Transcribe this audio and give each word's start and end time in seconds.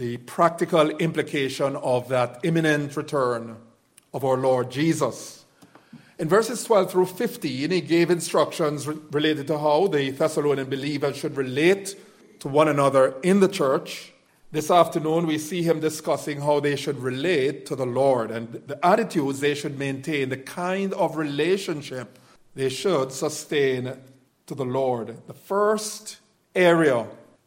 the 0.00 0.16
practical 0.16 0.88
implication 0.96 1.76
of 1.76 2.08
that 2.08 2.40
imminent 2.42 2.96
return 2.96 3.54
of 4.14 4.24
our 4.24 4.38
Lord 4.38 4.70
Jesus. 4.70 5.44
In 6.18 6.26
verses 6.26 6.64
12 6.64 6.90
through 6.90 7.04
15, 7.04 7.70
he 7.70 7.82
gave 7.82 8.08
instructions 8.08 8.86
related 8.86 9.46
to 9.48 9.58
how 9.58 9.88
the 9.88 10.08
Thessalonian 10.08 10.70
believers 10.70 11.18
should 11.18 11.36
relate 11.36 11.96
to 12.38 12.48
one 12.48 12.66
another 12.66 13.14
in 13.22 13.40
the 13.40 13.48
church. 13.48 14.14
This 14.52 14.70
afternoon, 14.70 15.26
we 15.26 15.36
see 15.36 15.62
him 15.62 15.80
discussing 15.80 16.40
how 16.40 16.60
they 16.60 16.76
should 16.76 17.00
relate 17.00 17.66
to 17.66 17.76
the 17.76 17.84
Lord 17.84 18.30
and 18.30 18.54
the 18.54 18.82
attitudes 18.82 19.40
they 19.40 19.54
should 19.54 19.78
maintain, 19.78 20.30
the 20.30 20.38
kind 20.38 20.94
of 20.94 21.18
relationship 21.18 22.18
they 22.54 22.70
should 22.70 23.12
sustain 23.12 23.98
to 24.46 24.54
the 24.54 24.64
Lord. 24.64 25.26
The 25.26 25.34
first 25.34 26.20
area 26.54 27.06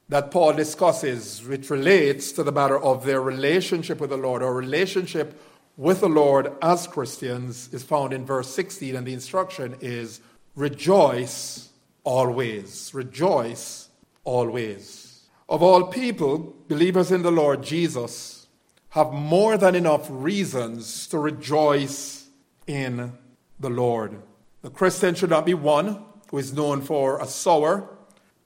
that 0.09 0.31
Paul 0.31 0.53
discusses, 0.53 1.43
which 1.45 1.69
relates 1.69 2.31
to 2.33 2.43
the 2.43 2.51
matter 2.51 2.77
of 2.77 3.05
their 3.05 3.21
relationship 3.21 3.99
with 3.99 4.09
the 4.09 4.17
Lord 4.17 4.43
or 4.43 4.53
relationship 4.53 5.39
with 5.77 6.01
the 6.01 6.09
Lord 6.09 6.51
as 6.61 6.87
Christians 6.87 7.73
is 7.73 7.83
found 7.83 8.13
in 8.13 8.25
verse 8.25 8.53
16, 8.53 8.95
and 8.95 9.07
the 9.07 9.13
instruction 9.13 9.75
is 9.81 10.21
rejoice 10.55 11.69
always. 12.03 12.91
Rejoice 12.93 13.89
always. 14.23 15.23
Of 15.49 15.63
all 15.63 15.87
people, 15.87 16.55
believers 16.67 17.11
in 17.11 17.21
the 17.21 17.31
Lord 17.31 17.63
Jesus 17.63 18.47
have 18.89 19.11
more 19.11 19.57
than 19.57 19.73
enough 19.73 20.07
reasons 20.09 21.07
to 21.07 21.17
rejoice 21.17 22.27
in 22.67 23.13
the 23.59 23.69
Lord. 23.69 24.21
The 24.61 24.69
Christian 24.69 25.15
should 25.15 25.29
not 25.29 25.45
be 25.45 25.53
one 25.53 26.03
who 26.29 26.37
is 26.37 26.53
known 26.53 26.81
for 26.81 27.19
a 27.19 27.25
sour, 27.25 27.97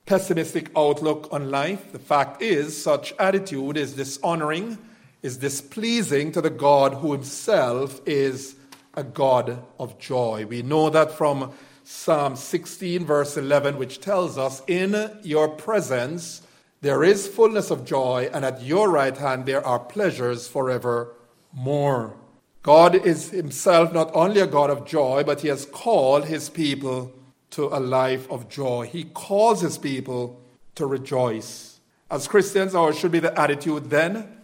pessimistic 0.07 0.71
outlook 0.75 1.27
on 1.31 1.51
life. 1.51 1.91
The 1.91 1.99
fact 1.99 2.41
is, 2.41 2.81
such 2.81 3.13
attitude 3.19 3.77
is 3.77 3.93
dishonoring 3.93 4.79
is 5.21 5.37
displeasing 5.37 6.31
to 6.31 6.41
the 6.41 6.49
God 6.49 6.95
who 6.95 7.11
himself 7.11 8.01
is 8.05 8.55
a 8.93 9.03
God 9.03 9.63
of 9.79 9.99
joy. 9.99 10.45
We 10.47 10.61
know 10.61 10.89
that 10.89 11.11
from 11.11 11.51
Psalm 11.83 12.35
16, 12.35 13.05
verse 13.05 13.37
11, 13.37 13.77
which 13.77 13.99
tells 13.99 14.37
us, 14.37 14.61
In 14.67 15.19
your 15.23 15.49
presence 15.49 16.43
there 16.81 17.03
is 17.03 17.27
fullness 17.27 17.71
of 17.71 17.85
joy, 17.85 18.29
and 18.33 18.45
at 18.45 18.61
your 18.61 18.89
right 18.89 19.17
hand 19.17 19.45
there 19.45 19.65
are 19.65 19.79
pleasures 19.79 20.47
forevermore. 20.47 22.15
God 22.61 22.95
is 22.95 23.31
himself 23.31 23.93
not 23.93 24.11
only 24.13 24.41
a 24.41 24.47
God 24.47 24.69
of 24.69 24.85
joy, 24.85 25.23
but 25.25 25.41
he 25.41 25.47
has 25.47 25.65
called 25.65 26.25
his 26.25 26.49
people 26.49 27.13
to 27.51 27.67
a 27.67 27.79
life 27.79 28.29
of 28.29 28.49
joy. 28.49 28.87
He 28.87 29.05
calls 29.05 29.61
his 29.61 29.77
people 29.77 30.41
to 30.75 30.85
rejoice. 30.85 31.79
As 32.09 32.27
Christians, 32.27 32.75
ours 32.75 32.97
should 32.97 33.11
be 33.11 33.19
the 33.19 33.37
attitude 33.39 33.89
then 33.89 34.37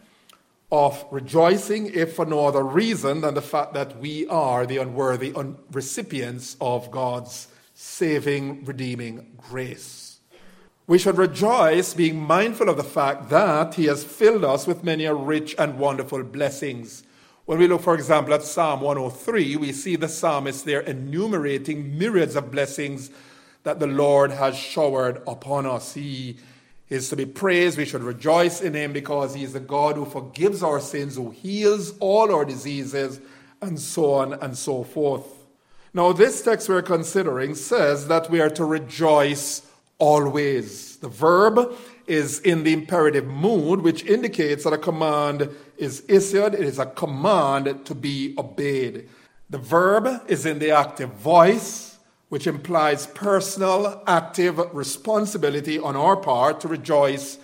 of 0.72 1.06
rejoicing, 1.12 1.94
if 1.94 2.16
for 2.16 2.26
no 2.26 2.48
other 2.48 2.64
reason 2.64 3.22
than 3.22 3.36
the 3.36 3.42
fact 3.42 3.74
that 3.74 4.00
we 4.00 4.26
are 4.28 4.66
the 4.66 4.78
unworthy 4.78 5.32
un- 5.36 5.56
recipients 5.72 6.58
of 6.60 6.90
God's 6.90 7.48
saving, 7.76 8.66
redeeming 8.66 9.34
grace. 9.38 10.18
We 10.88 10.98
should 10.98 11.18
rejoice, 11.18 11.94
being 11.94 12.20
mindful 12.20 12.70
of 12.70 12.78
the 12.78 12.84
fact 12.84 13.30
that 13.30 13.76
He 13.76 13.86
has 13.86 14.04
filled 14.04 14.44
us 14.44 14.66
with 14.66 14.84
many 14.84 15.08
rich 15.08 15.56
and 15.58 15.78
wonderful 15.78 16.24
blessings. 16.24 17.04
When 17.46 17.60
we 17.60 17.68
look, 17.68 17.82
for 17.82 17.94
example, 17.94 18.34
at 18.34 18.44
Psalm 18.44 18.80
103, 18.80 19.58
we 19.58 19.74
see 19.74 19.98
the 19.98 20.08
psalmist 20.08 20.64
there 20.64 20.80
enumerating 20.80 21.98
myriads 21.98 22.38
of 22.38 22.52
blessings 22.52 23.12
that 23.64 23.80
the 23.80 23.88
Lord 23.88 24.32
has 24.32 24.56
showered 24.56 25.22
upon 25.28 25.66
us. 25.66 25.94
He 25.94 26.38
is 26.88 27.10
to 27.10 27.18
be 27.18 27.26
praised. 27.26 27.78
We 27.78 27.84
should 27.84 28.04
rejoice 28.04 28.62
in 28.62 28.74
him 28.74 28.94
because 28.94 29.36
he 29.36 29.44
is 29.44 29.52
the 29.52 29.60
God 29.60 29.98
who 29.98 30.06
forgives 30.06 30.64
our 30.64 30.80
sins, 30.80 31.18
who 31.18 31.32
heals 31.32 31.98
all 32.00 32.34
our 32.34 32.46
diseases, 32.46 33.20
and 33.62 33.78
so 33.78 34.14
on 34.14 34.34
and 34.34 34.58
so 34.58 34.84
forth. 34.84 35.26
Now, 35.94 36.14
this 36.14 36.42
text 36.42 36.70
we're 36.70 36.82
considering 36.82 37.56
says 37.56 38.08
that 38.08 38.30
we 38.30 38.40
are 38.40 38.50
to 38.52 38.64
rejoice 38.64 39.64
always. 39.98 40.96
The 40.98 41.10
verb 41.10 41.76
is 42.08 42.40
in 42.40 42.64
the 42.64 42.74
imperative 42.74 43.26
mood, 43.26 43.82
which 43.82 44.04
indicates 44.06 44.64
that 44.64 44.74
a 44.74 44.78
command 44.78 45.50
is 45.78 46.04
issued. 46.08 46.54
It 46.54 46.62
is 46.62 46.80
a 46.80 46.86
command 46.86 47.86
to 47.86 47.96
be 47.96 48.36
obeyed. 48.38 49.10
The 49.50 49.58
verb 49.58 50.24
is 50.28 50.46
in 50.46 50.60
the 50.60 50.72
active 50.72 51.12
voice 51.12 51.94
which 52.34 52.48
implies 52.48 53.06
personal, 53.06 54.02
active 54.08 54.58
responsibility 54.74 55.78
on 55.78 55.96
our 55.96 56.18
part 56.18 56.60
to 56.60 56.68
rejoice 56.68 57.38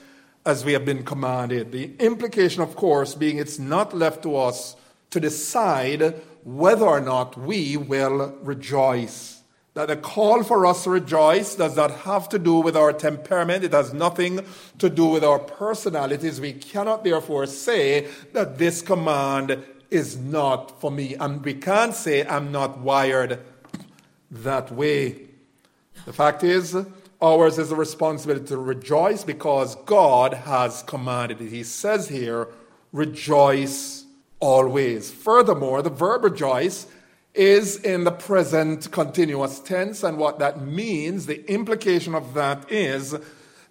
as 0.47 0.65
we 0.65 0.73
have 0.73 0.83
been 0.83 1.03
commanded. 1.03 1.71
The 1.71 1.95
implication, 1.99 2.63
of 2.63 2.75
course, 2.75 3.13
being 3.13 3.37
it's 3.37 3.59
not 3.59 3.93
left 3.93 4.23
to 4.23 4.35
us 4.35 4.75
to 5.11 5.19
decide 5.19 6.19
whether 6.43 6.85
or 6.87 7.01
not 7.01 7.37
we 7.37 7.77
will 7.77 8.35
rejoice. 8.41 9.38
That 9.79 9.87
the 9.87 9.95
call 9.95 10.43
for 10.43 10.65
us 10.65 10.83
to 10.83 10.89
rejoice 10.89 11.55
does 11.55 11.77
not 11.77 11.91
have 12.01 12.27
to 12.29 12.37
do 12.37 12.55
with 12.55 12.75
our 12.75 12.91
temperament. 12.91 13.63
It 13.63 13.71
has 13.71 13.93
nothing 13.93 14.41
to 14.77 14.89
do 14.89 15.05
with 15.05 15.23
our 15.23 15.39
personalities. 15.39 16.41
We 16.41 16.51
cannot 16.51 17.05
therefore 17.05 17.45
say 17.45 18.09
that 18.33 18.57
this 18.57 18.81
command 18.81 19.63
is 19.89 20.17
not 20.17 20.81
for 20.81 20.91
me. 20.91 21.15
And 21.15 21.41
we 21.45 21.53
can't 21.53 21.95
say 21.95 22.27
I'm 22.27 22.51
not 22.51 22.79
wired 22.79 23.39
that 24.29 24.69
way. 24.69 25.27
The 26.05 26.11
fact 26.11 26.43
is, 26.43 26.75
ours 27.21 27.57
is 27.57 27.71
a 27.71 27.75
responsibility 27.77 28.47
to 28.47 28.57
rejoice 28.57 29.23
because 29.23 29.75
God 29.85 30.33
has 30.33 30.83
commanded 30.83 31.39
it. 31.39 31.51
He 31.51 31.63
says 31.63 32.09
here, 32.09 32.49
rejoice 32.91 34.03
always. 34.41 35.09
Furthermore, 35.09 35.81
the 35.81 35.89
verb 35.89 36.25
rejoice 36.25 36.85
is 37.33 37.77
in 37.77 38.03
the 38.03 38.11
present 38.11 38.91
continuous 38.91 39.59
tense, 39.59 40.03
and 40.03 40.17
what 40.17 40.39
that 40.39 40.61
means, 40.61 41.25
the 41.25 41.49
implication 41.51 42.15
of 42.15 42.33
that 42.33 42.71
is 42.71 43.15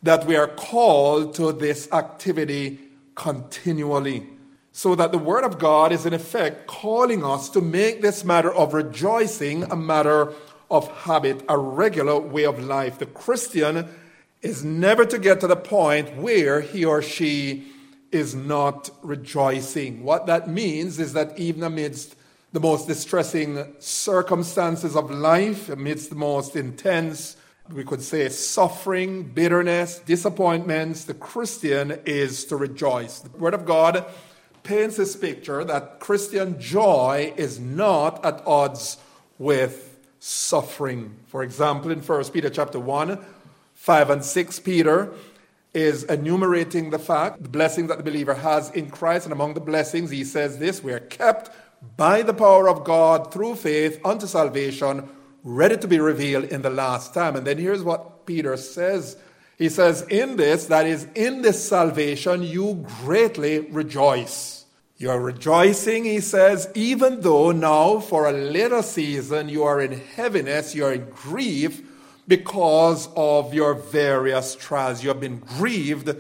that 0.02 0.26
we 0.26 0.36
are 0.36 0.46
called 0.46 1.34
to 1.34 1.52
this 1.52 1.90
activity 1.92 2.78
continually. 3.14 4.28
So 4.72 4.94
that 4.94 5.10
the 5.10 5.18
Word 5.18 5.42
of 5.42 5.58
God 5.58 5.90
is 5.90 6.06
in 6.06 6.14
effect 6.14 6.68
calling 6.68 7.24
us 7.24 7.48
to 7.50 7.60
make 7.60 8.00
this 8.00 8.24
matter 8.24 8.52
of 8.52 8.74
rejoicing 8.74 9.64
a 9.64 9.74
matter 9.74 10.32
of 10.70 10.88
habit, 10.98 11.42
a 11.48 11.58
regular 11.58 12.18
way 12.20 12.44
of 12.44 12.62
life. 12.62 12.98
The 12.98 13.06
Christian 13.06 13.88
is 14.40 14.64
never 14.64 15.04
to 15.04 15.18
get 15.18 15.40
to 15.40 15.48
the 15.48 15.56
point 15.56 16.16
where 16.16 16.60
he 16.60 16.84
or 16.84 17.02
she 17.02 17.72
is 18.12 18.36
not 18.36 18.90
rejoicing. 19.02 20.04
What 20.04 20.26
that 20.26 20.48
means 20.48 21.00
is 21.00 21.12
that 21.14 21.36
even 21.36 21.64
amidst 21.64 22.14
the 22.52 22.60
most 22.60 22.86
distressing 22.86 23.74
circumstances 23.78 24.96
of 24.96 25.10
life, 25.10 25.68
amidst 25.68 26.10
the 26.10 26.16
most 26.16 26.56
intense, 26.56 27.36
we 27.70 27.84
could 27.84 28.02
say, 28.02 28.28
suffering, 28.30 29.22
bitterness, 29.22 29.98
disappointments, 29.98 31.04
the 31.04 31.14
Christian 31.14 31.98
is 32.06 32.46
to 32.46 32.56
rejoice. 32.56 33.20
The 33.20 33.36
Word 33.36 33.52
of 33.52 33.66
God 33.66 34.06
paints 34.62 34.96
this 34.96 35.14
picture 35.16 35.64
that 35.64 36.00
Christian 36.00 36.58
joy 36.58 37.34
is 37.36 37.60
not 37.60 38.24
at 38.24 38.42
odds 38.46 38.96
with 39.38 39.98
suffering. 40.18 41.16
For 41.26 41.42
example, 41.42 41.90
in 41.90 42.00
1 42.00 42.24
Peter 42.30 42.48
chapter 42.48 42.80
1, 42.80 43.18
5 43.74 44.10
and 44.10 44.24
6, 44.24 44.60
Peter 44.60 45.12
is 45.74 46.04
enumerating 46.04 46.90
the 46.90 46.98
fact, 46.98 47.42
the 47.42 47.48
blessing 47.48 47.86
that 47.88 47.98
the 47.98 48.02
believer 48.02 48.34
has 48.34 48.70
in 48.70 48.90
Christ. 48.90 49.26
And 49.26 49.32
among 49.32 49.54
the 49.54 49.60
blessings, 49.60 50.10
he 50.10 50.24
says 50.24 50.58
this 50.58 50.82
we 50.82 50.92
are 50.92 51.00
kept 51.00 51.50
by 51.96 52.22
the 52.22 52.34
power 52.34 52.68
of 52.68 52.84
God 52.84 53.32
through 53.32 53.56
faith 53.56 54.00
unto 54.04 54.26
salvation, 54.26 55.08
ready 55.42 55.76
to 55.76 55.88
be 55.88 55.98
revealed 55.98 56.44
in 56.44 56.62
the 56.62 56.70
last 56.70 57.14
time. 57.14 57.36
And 57.36 57.46
then 57.46 57.58
here's 57.58 57.82
what 57.82 58.26
Peter 58.26 58.56
says. 58.56 59.16
He 59.56 59.68
says, 59.68 60.02
In 60.02 60.36
this, 60.36 60.66
that 60.66 60.86
is, 60.86 61.06
in 61.14 61.42
this 61.42 61.68
salvation, 61.68 62.42
you 62.42 62.86
greatly 63.02 63.60
rejoice 63.60 64.58
you 65.00 65.10
are 65.10 65.20
rejoicing, 65.20 66.04
he 66.04 66.18
says, 66.18 66.68
even 66.74 67.20
though 67.20 67.52
now 67.52 68.00
for 68.00 68.26
a 68.26 68.32
little 68.32 68.82
season 68.82 69.48
you 69.48 69.62
are 69.62 69.80
in 69.80 69.92
heaviness, 69.92 70.74
you 70.74 70.84
are 70.86 70.92
in 70.92 71.08
grief 71.10 71.82
because 72.26 73.08
of 73.14 73.54
your 73.54 73.74
various 73.74 74.56
trials. 74.56 75.04
You 75.04 75.10
have 75.10 75.20
been 75.20 75.38
grieved 75.38 76.10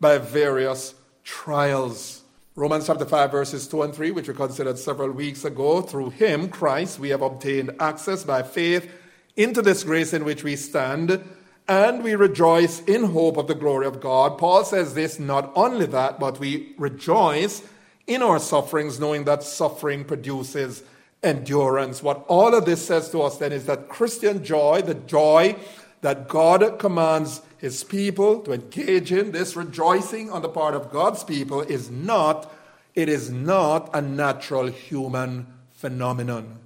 by 0.00 0.16
various 0.16 0.94
trials. 1.22 2.21
Romans 2.54 2.86
chapter 2.86 3.06
5, 3.06 3.30
verses 3.30 3.66
2 3.66 3.80
and 3.80 3.94
3, 3.94 4.10
which 4.10 4.28
we 4.28 4.34
considered 4.34 4.78
several 4.78 5.10
weeks 5.10 5.42
ago, 5.42 5.80
through 5.80 6.10
him, 6.10 6.50
Christ, 6.50 6.98
we 6.98 7.08
have 7.08 7.22
obtained 7.22 7.74
access 7.80 8.24
by 8.24 8.42
faith 8.42 8.90
into 9.36 9.62
this 9.62 9.84
grace 9.84 10.12
in 10.12 10.22
which 10.26 10.44
we 10.44 10.54
stand, 10.56 11.24
and 11.66 12.04
we 12.04 12.14
rejoice 12.14 12.82
in 12.84 13.04
hope 13.04 13.38
of 13.38 13.46
the 13.46 13.54
glory 13.54 13.86
of 13.86 14.02
God. 14.02 14.36
Paul 14.36 14.66
says 14.66 14.92
this 14.92 15.18
not 15.18 15.50
only 15.54 15.86
that, 15.86 16.20
but 16.20 16.38
we 16.38 16.74
rejoice 16.76 17.62
in 18.06 18.20
our 18.20 18.38
sufferings, 18.38 19.00
knowing 19.00 19.24
that 19.24 19.42
suffering 19.42 20.04
produces 20.04 20.82
endurance. 21.22 22.02
What 22.02 22.22
all 22.28 22.54
of 22.54 22.66
this 22.66 22.84
says 22.84 23.08
to 23.12 23.22
us 23.22 23.38
then 23.38 23.52
is 23.52 23.64
that 23.64 23.88
Christian 23.88 24.44
joy, 24.44 24.82
the 24.82 24.92
joy 24.92 25.56
that 26.02 26.28
God 26.28 26.78
commands 26.78 27.40
his 27.62 27.84
people, 27.84 28.40
to 28.40 28.52
engage 28.52 29.12
in 29.12 29.30
this 29.30 29.54
rejoicing 29.54 30.28
on 30.32 30.42
the 30.42 30.48
part 30.48 30.74
of 30.74 30.90
God's 30.90 31.22
people 31.22 31.60
is 31.60 31.88
not, 31.88 32.52
it 32.96 33.08
is 33.08 33.30
not 33.30 33.88
a 33.94 34.02
natural 34.02 34.66
human 34.66 35.46
phenomenon. 35.70 36.58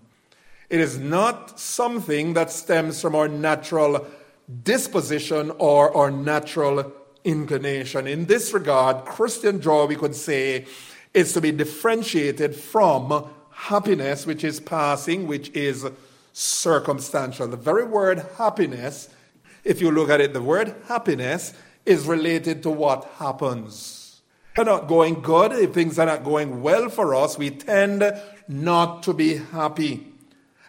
It 0.71 0.81
is 0.81 0.99
not 0.99 1.61
something 1.61 2.33
that 2.33 2.51
stems 2.51 3.03
from 3.03 3.15
our 3.15 3.29
natural 3.29 4.07
disposition 4.65 5.53
or 5.59 5.95
our 5.95 6.11
natural 6.11 6.91
inclination. 7.25 8.07
In 8.07 8.25
this 8.25 8.55
regard, 8.55 9.05
Christian 9.05 9.61
joy, 9.61 9.85
we 9.85 9.97
could 9.97 10.17
say, 10.17 10.65
is 11.13 11.35
to 11.35 11.43
be 11.43 11.53
differentiated 11.53 12.57
from 12.57 13.29
happiness, 13.51 14.25
which 14.25 14.45
is 14.45 14.61
passing, 14.61 15.27
which 15.27 15.51
is 15.51 15.85
circumstantial. 16.33 17.49
The 17.49 17.59
very 17.59 17.85
word 17.85 18.25
happiness 18.39 19.11
if 19.67 19.81
you 19.81 19.91
look 19.91 20.11
at 20.11 20.21
it, 20.21 20.33
the 20.33 20.41
word 20.41 20.75
happiness 20.87 21.53
is 21.85 22.07
related 22.07 22.63
to 22.63 22.71
what 22.71 23.05
happens. 23.19 24.23
If 24.53 24.61
are 24.61 24.65
not 24.65 24.87
going 24.87 25.21
good, 25.21 25.53
if 25.53 25.75
things 25.75 25.99
are 25.99 26.07
not 26.07 26.25
going 26.25 26.63
well 26.63 26.89
for 26.89 27.15
us, 27.15 27.37
we 27.37 27.51
tend 27.51 28.03
not 28.49 29.03
to 29.03 29.13
be 29.13 29.37
happy. 29.37 30.07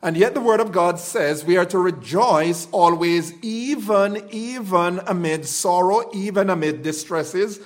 And 0.01 0.17
yet 0.17 0.33
the 0.33 0.41
word 0.41 0.59
of 0.59 0.71
God 0.71 0.99
says 0.99 1.45
we 1.45 1.57
are 1.57 1.65
to 1.65 1.77
rejoice 1.77 2.67
always, 2.71 3.33
even, 3.43 4.27
even 4.31 4.99
amid 5.05 5.45
sorrow, 5.45 6.09
even 6.11 6.49
amid 6.49 6.81
distresses. 6.81 7.59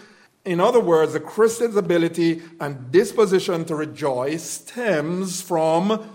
In 0.43 0.59
other 0.59 0.81
words, 0.81 1.13
the 1.13 1.19
Christian's 1.21 1.77
ability 1.77 2.41
and 2.59 2.91
disposition 2.91 3.63
to 3.65 3.75
rejoice 3.75 4.43
stems 4.43 5.41
from 5.41 6.09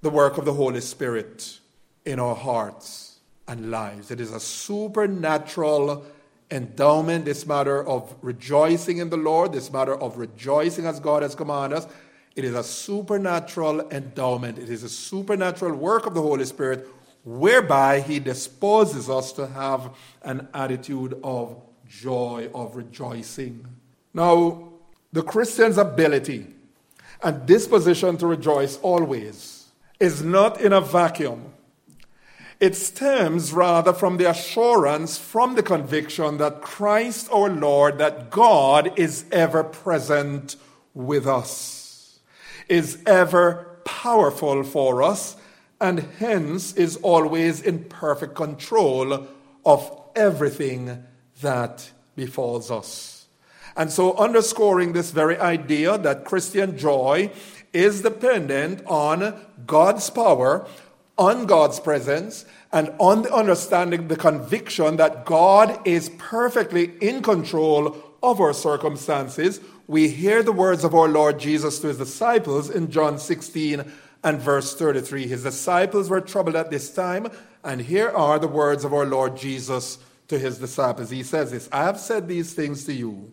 the 0.00 0.10
work 0.10 0.38
of 0.38 0.44
the 0.44 0.54
Holy 0.54 0.80
Spirit 0.80 1.58
in 2.04 2.20
our 2.20 2.36
hearts 2.36 3.09
and 3.50 3.68
lives. 3.70 4.12
It 4.12 4.20
is 4.20 4.32
a 4.32 4.38
supernatural 4.38 6.06
endowment, 6.52 7.24
this 7.24 7.44
matter 7.44 7.86
of 7.86 8.14
rejoicing 8.22 8.98
in 8.98 9.10
the 9.10 9.16
Lord, 9.16 9.52
this 9.52 9.72
matter 9.72 9.94
of 9.94 10.18
rejoicing 10.18 10.86
as 10.86 11.00
God 11.00 11.24
has 11.24 11.34
commanded 11.34 11.78
us. 11.78 11.88
It 12.36 12.44
is 12.44 12.54
a 12.54 12.62
supernatural 12.62 13.90
endowment. 13.90 14.58
It 14.58 14.70
is 14.70 14.84
a 14.84 14.88
supernatural 14.88 15.74
work 15.74 16.06
of 16.06 16.14
the 16.14 16.22
Holy 16.22 16.44
Spirit 16.44 16.86
whereby 17.24 18.00
He 18.00 18.20
disposes 18.20 19.10
us 19.10 19.32
to 19.32 19.48
have 19.48 19.90
an 20.22 20.48
attitude 20.54 21.18
of 21.24 21.60
joy, 21.88 22.48
of 22.54 22.76
rejoicing. 22.76 23.66
Now, 24.14 24.68
the 25.12 25.22
Christian's 25.22 25.76
ability 25.76 26.46
and 27.20 27.46
disposition 27.46 28.16
to 28.18 28.28
rejoice 28.28 28.78
always 28.78 29.66
is 29.98 30.22
not 30.22 30.60
in 30.60 30.72
a 30.72 30.80
vacuum. 30.80 31.52
It 32.60 32.76
stems 32.76 33.54
rather 33.54 33.94
from 33.94 34.18
the 34.18 34.28
assurance, 34.28 35.16
from 35.16 35.54
the 35.54 35.62
conviction 35.62 36.36
that 36.36 36.60
Christ 36.60 37.30
our 37.32 37.48
Lord, 37.48 37.96
that 37.96 38.30
God 38.30 38.98
is 38.98 39.24
ever 39.32 39.64
present 39.64 40.56
with 40.92 41.26
us, 41.26 42.18
is 42.68 43.02
ever 43.06 43.80
powerful 43.86 44.62
for 44.62 45.02
us, 45.02 45.36
and 45.80 46.00
hence 46.18 46.74
is 46.74 46.98
always 46.98 47.62
in 47.62 47.84
perfect 47.84 48.34
control 48.34 49.26
of 49.64 50.02
everything 50.14 51.04
that 51.40 51.90
befalls 52.14 52.70
us. 52.70 53.26
And 53.74 53.90
so, 53.90 54.14
underscoring 54.18 54.92
this 54.92 55.12
very 55.12 55.38
idea 55.38 55.96
that 55.96 56.26
Christian 56.26 56.76
joy 56.76 57.30
is 57.72 58.02
dependent 58.02 58.82
on 58.84 59.40
God's 59.66 60.10
power 60.10 60.66
on 61.20 61.44
God's 61.44 61.78
presence 61.78 62.46
and 62.72 62.90
on 62.98 63.22
the 63.22 63.32
understanding, 63.32 64.08
the 64.08 64.16
conviction 64.16 64.96
that 64.96 65.26
God 65.26 65.86
is 65.86 66.08
perfectly 66.16 66.94
in 67.02 67.22
control 67.22 67.94
of 68.22 68.40
our 68.40 68.54
circumstances, 68.54 69.60
we 69.86 70.08
hear 70.08 70.42
the 70.42 70.50
words 70.50 70.82
of 70.82 70.94
our 70.94 71.08
Lord 71.08 71.38
Jesus 71.38 71.78
to 71.80 71.88
his 71.88 71.98
disciples 71.98 72.70
in 72.70 72.90
John 72.90 73.18
16 73.18 73.84
and 74.24 74.40
verse 74.40 74.74
33. 74.74 75.26
His 75.26 75.42
disciples 75.42 76.08
were 76.08 76.22
troubled 76.22 76.56
at 76.56 76.70
this 76.70 76.90
time, 76.90 77.28
and 77.62 77.82
here 77.82 78.08
are 78.08 78.38
the 78.38 78.48
words 78.48 78.84
of 78.84 78.94
our 78.94 79.06
Lord 79.06 79.36
Jesus 79.36 79.98
to 80.28 80.38
his 80.38 80.56
disciples. 80.58 81.10
He 81.10 81.22
says 81.22 81.50
this 81.50 81.68
I 81.70 81.84
have 81.84 82.00
said 82.00 82.28
these 82.28 82.54
things 82.54 82.84
to 82.84 82.94
you, 82.94 83.30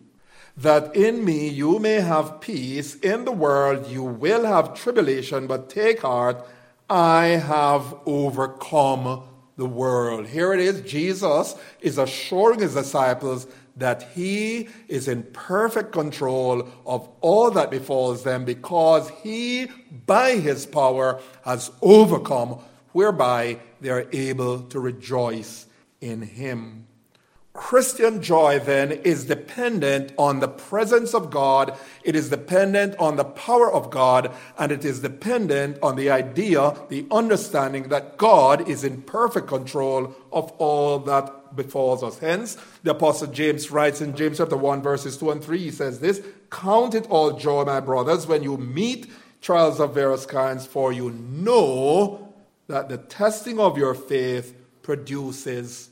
that 0.58 0.94
in 0.94 1.24
me 1.24 1.48
you 1.48 1.78
may 1.78 2.00
have 2.00 2.42
peace. 2.42 2.96
In 2.96 3.24
the 3.24 3.32
world 3.32 3.86
you 3.86 4.02
will 4.02 4.44
have 4.44 4.74
tribulation, 4.74 5.46
but 5.46 5.70
take 5.70 6.02
heart. 6.02 6.46
I 6.90 7.26
have 7.26 7.94
overcome 8.06 9.22
the 9.56 9.66
world. 9.66 10.26
Here 10.26 10.52
it 10.54 10.60
is. 10.60 10.80
Jesus 10.80 11.54
is 11.80 11.98
assuring 11.98 12.60
his 12.60 12.74
disciples 12.74 13.46
that 13.76 14.02
he 14.14 14.68
is 14.88 15.06
in 15.06 15.22
perfect 15.32 15.92
control 15.92 16.68
of 16.84 17.08
all 17.20 17.50
that 17.52 17.70
befalls 17.70 18.24
them 18.24 18.44
because 18.44 19.08
he, 19.22 19.68
by 20.06 20.32
his 20.36 20.66
power, 20.66 21.20
has 21.44 21.70
overcome, 21.80 22.58
whereby 22.92 23.58
they 23.80 23.90
are 23.90 24.08
able 24.12 24.62
to 24.62 24.80
rejoice 24.80 25.66
in 26.00 26.22
him. 26.22 26.87
Christian 27.58 28.22
joy 28.22 28.60
then 28.60 28.92
is 28.92 29.24
dependent 29.24 30.12
on 30.16 30.38
the 30.38 30.46
presence 30.46 31.12
of 31.12 31.28
God, 31.28 31.76
it 32.04 32.14
is 32.14 32.30
dependent 32.30 32.96
on 32.98 33.16
the 33.16 33.24
power 33.24 33.70
of 33.70 33.90
God, 33.90 34.32
and 34.56 34.70
it 34.70 34.84
is 34.84 35.00
dependent 35.00 35.76
on 35.82 35.96
the 35.96 36.08
idea, 36.08 36.76
the 36.88 37.04
understanding 37.10 37.88
that 37.88 38.16
God 38.16 38.68
is 38.68 38.84
in 38.84 39.02
perfect 39.02 39.48
control 39.48 40.14
of 40.32 40.52
all 40.52 41.00
that 41.00 41.56
befalls 41.56 42.04
us. 42.04 42.18
Hence, 42.20 42.56
the 42.84 42.92
Apostle 42.92 43.26
James 43.26 43.72
writes 43.72 44.00
in 44.00 44.14
James 44.14 44.38
chapter 44.38 44.56
1, 44.56 44.80
verses 44.80 45.16
2 45.18 45.32
and 45.32 45.44
3, 45.44 45.58
he 45.58 45.70
says 45.72 45.98
this 45.98 46.22
Count 46.50 46.94
it 46.94 47.10
all 47.10 47.32
joy, 47.32 47.64
my 47.64 47.80
brothers, 47.80 48.28
when 48.28 48.44
you 48.44 48.56
meet 48.56 49.10
trials 49.40 49.80
of 49.80 49.94
various 49.94 50.26
kinds, 50.26 50.64
for 50.64 50.92
you 50.92 51.10
know 51.10 52.32
that 52.68 52.88
the 52.88 52.98
testing 52.98 53.58
of 53.58 53.76
your 53.76 53.94
faith 53.94 54.54
produces 54.82 55.87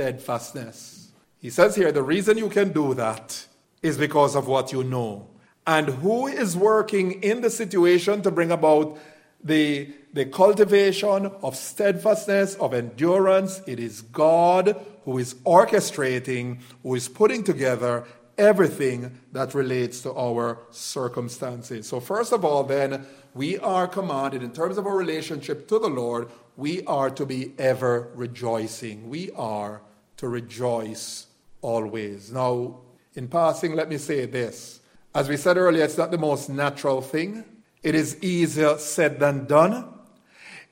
steadfastness. 0.00 1.10
He 1.38 1.50
says 1.50 1.76
here 1.76 1.92
the 1.92 2.02
reason 2.02 2.38
you 2.38 2.48
can 2.48 2.72
do 2.72 2.94
that 2.94 3.46
is 3.82 3.98
because 3.98 4.34
of 4.34 4.48
what 4.48 4.72
you 4.72 4.82
know. 4.82 5.28
And 5.66 5.88
who 5.88 6.26
is 6.26 6.56
working 6.56 7.22
in 7.22 7.42
the 7.42 7.50
situation 7.50 8.22
to 8.22 8.30
bring 8.30 8.50
about 8.50 8.98
the, 9.44 9.92
the 10.14 10.24
cultivation 10.24 11.26
of 11.42 11.54
steadfastness, 11.54 12.54
of 12.54 12.72
endurance? 12.72 13.60
It 13.66 13.78
is 13.78 14.00
God 14.00 14.74
who 15.04 15.18
is 15.18 15.34
orchestrating, 15.44 16.60
who 16.82 16.94
is 16.94 17.06
putting 17.06 17.44
together 17.44 18.04
everything 18.38 19.20
that 19.32 19.54
relates 19.54 20.00
to 20.00 20.14
our 20.14 20.60
circumstances. 20.70 21.86
So, 21.86 22.00
first 22.00 22.32
of 22.32 22.42
all, 22.42 22.64
then, 22.64 23.04
we 23.34 23.58
are 23.58 23.86
commanded 23.86 24.42
in 24.42 24.52
terms 24.52 24.78
of 24.78 24.86
our 24.86 24.96
relationship 24.96 25.68
to 25.68 25.78
the 25.78 25.90
Lord, 25.90 26.30
we 26.56 26.82
are 26.84 27.10
to 27.10 27.26
be 27.26 27.52
ever 27.58 28.10
rejoicing. 28.14 29.10
We 29.10 29.30
are 29.32 29.82
to 30.20 30.28
rejoice 30.28 31.28
always. 31.62 32.30
Now, 32.30 32.80
in 33.14 33.26
passing, 33.26 33.74
let 33.74 33.88
me 33.88 33.96
say 33.96 34.26
this. 34.26 34.80
As 35.14 35.30
we 35.30 35.38
said 35.38 35.56
earlier, 35.56 35.82
it's 35.82 35.96
not 35.96 36.10
the 36.10 36.18
most 36.18 36.50
natural 36.50 37.00
thing. 37.00 37.42
It 37.82 37.94
is 37.94 38.22
easier 38.22 38.76
said 38.76 39.18
than 39.18 39.46
done. 39.46 39.88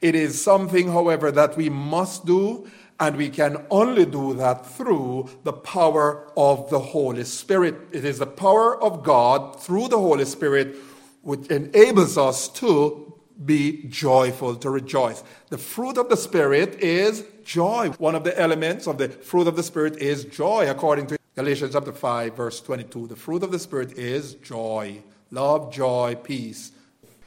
It 0.02 0.14
is 0.14 0.40
something, 0.40 0.92
however, 0.92 1.32
that 1.32 1.56
we 1.56 1.70
must 1.70 2.26
do, 2.26 2.68
and 3.00 3.16
we 3.16 3.30
can 3.30 3.64
only 3.70 4.04
do 4.04 4.34
that 4.34 4.66
through 4.66 5.30
the 5.44 5.54
power 5.54 6.30
of 6.36 6.68
the 6.68 6.78
Holy 6.78 7.24
Spirit. 7.24 7.74
It 7.90 8.04
is 8.04 8.18
the 8.18 8.26
power 8.26 8.80
of 8.82 9.02
God 9.02 9.58
through 9.62 9.88
the 9.88 9.98
Holy 9.98 10.26
Spirit 10.26 10.76
which 11.22 11.46
enables 11.46 12.18
us 12.18 12.48
to 12.48 13.17
be 13.44 13.84
joyful, 13.88 14.56
to 14.56 14.70
rejoice. 14.70 15.22
The 15.48 15.58
fruit 15.58 15.96
of 15.98 16.08
the 16.08 16.16
Spirit 16.16 16.80
is 16.80 17.24
joy. 17.44 17.90
One 17.98 18.14
of 18.14 18.24
the 18.24 18.38
elements 18.38 18.86
of 18.86 18.98
the 18.98 19.08
fruit 19.08 19.46
of 19.46 19.56
the 19.56 19.62
Spirit 19.62 19.96
is 19.98 20.24
joy, 20.24 20.68
according 20.68 21.06
to 21.08 21.18
Galatians 21.36 21.72
chapter 21.72 21.92
5, 21.92 22.36
verse 22.36 22.60
22. 22.60 23.06
The 23.06 23.16
fruit 23.16 23.42
of 23.42 23.52
the 23.52 23.58
Spirit 23.58 23.92
is 23.92 24.34
joy, 24.34 25.02
love, 25.30 25.72
joy, 25.72 26.16
peace. 26.22 26.72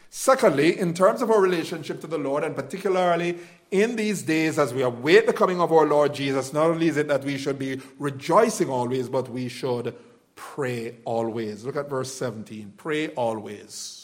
Secondly, 0.10 0.78
in 0.78 0.94
terms 0.94 1.22
of 1.22 1.32
our 1.32 1.40
relationship 1.40 2.02
to 2.02 2.08
the 2.08 2.18
Lord, 2.18 2.44
and 2.44 2.54
particularly 2.54 3.38
in 3.72 3.96
these 3.96 4.24
days 4.24 4.60
as 4.60 4.74
we 4.74 4.82
await 4.82 5.26
the 5.26 5.34
coming 5.34 5.62
of 5.62 5.72
our 5.72 5.86
Lord 5.86 6.14
Jesus, 6.14 6.52
not 6.52 6.72
only 6.72 6.90
is 6.90 6.98
it 6.98 7.08
that 7.08 7.24
we 7.24 7.38
should 7.38 7.58
be 7.58 7.80
rejoicing 7.98 8.70
always, 8.70 9.08
but 9.08 9.30
we 9.30 9.48
should 9.48 9.96
pray 10.36 10.98
always. 11.06 11.64
Look 11.64 11.78
at 11.78 11.90
verse 11.90 12.14
17. 12.14 12.74
Pray 12.76 13.08
always. 13.10 14.01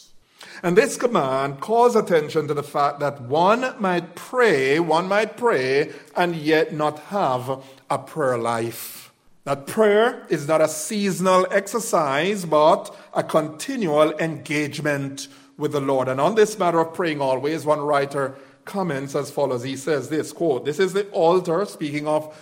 And 0.64 0.78
this 0.78 0.98
command 0.98 1.60
calls 1.60 1.96
attention 1.96 2.48
to 2.48 2.54
the 2.54 2.64
fact 2.64 3.00
that 3.00 3.22
one 3.22 3.76
might 3.80 4.16
pray, 4.16 4.80
one 4.80 5.08
might 5.08 5.38
pray, 5.38 5.92
and 6.16 6.36
yet 6.36 6.74
not 6.74 7.00
have 7.06 7.64
a 7.90 7.98
prayer 7.98 8.38
life. 8.38 9.12
That 9.44 9.68
prayer 9.68 10.26
is 10.30 10.48
not 10.48 10.62
a 10.62 10.68
seasonal 10.68 11.48
exercise, 11.52 12.46
but 12.46 12.96
a 13.14 13.24
continual 13.24 14.12
engagement 14.20 15.28
with 15.58 15.72
the 15.72 15.80
Lord. 15.80 16.08
And 16.08 16.20
on 16.20 16.36
this 16.36 16.60
matter 16.60 16.80
of 16.80 16.94
praying 16.94 17.22
always, 17.22 17.66
one 17.66 17.80
writer 17.80 18.36
comments 18.66 19.16
as 19.16 19.32
follows. 19.32 19.64
He 19.64 19.78
says 19.78 20.10
this 20.10 20.34
quote, 20.34 20.66
This 20.66 20.80
is 20.80 20.94
the 20.94 21.08
altar, 21.10 21.66
speaking 21.66 22.08
of 22.08 22.36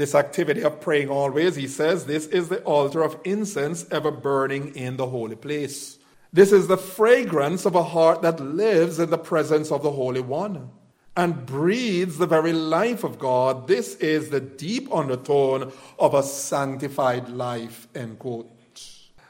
this 0.00 0.14
activity 0.14 0.62
of 0.62 0.80
praying 0.80 1.10
always, 1.10 1.56
he 1.56 1.68
says, 1.68 2.06
this 2.06 2.26
is 2.26 2.48
the 2.48 2.62
altar 2.62 3.02
of 3.02 3.20
incense 3.24 3.86
ever 3.90 4.10
burning 4.10 4.74
in 4.74 4.96
the 4.96 5.06
holy 5.06 5.36
place. 5.36 5.98
This 6.32 6.52
is 6.52 6.68
the 6.68 6.76
fragrance 6.76 7.66
of 7.66 7.74
a 7.74 7.82
heart 7.82 8.22
that 8.22 8.38
lives 8.38 9.00
in 9.00 9.10
the 9.10 9.18
presence 9.18 9.72
of 9.72 9.82
the 9.82 9.90
Holy 9.90 10.20
One 10.20 10.70
and 11.16 11.44
breathes 11.44 12.18
the 12.18 12.26
very 12.26 12.52
life 12.52 13.02
of 13.02 13.18
God. 13.18 13.66
This 13.66 13.96
is 13.96 14.30
the 14.30 14.40
deep 14.40 14.92
undertone 14.94 15.72
of 15.98 16.14
a 16.14 16.22
sanctified 16.22 17.28
life, 17.28 17.88
end 17.96 18.20
quote. 18.20 18.48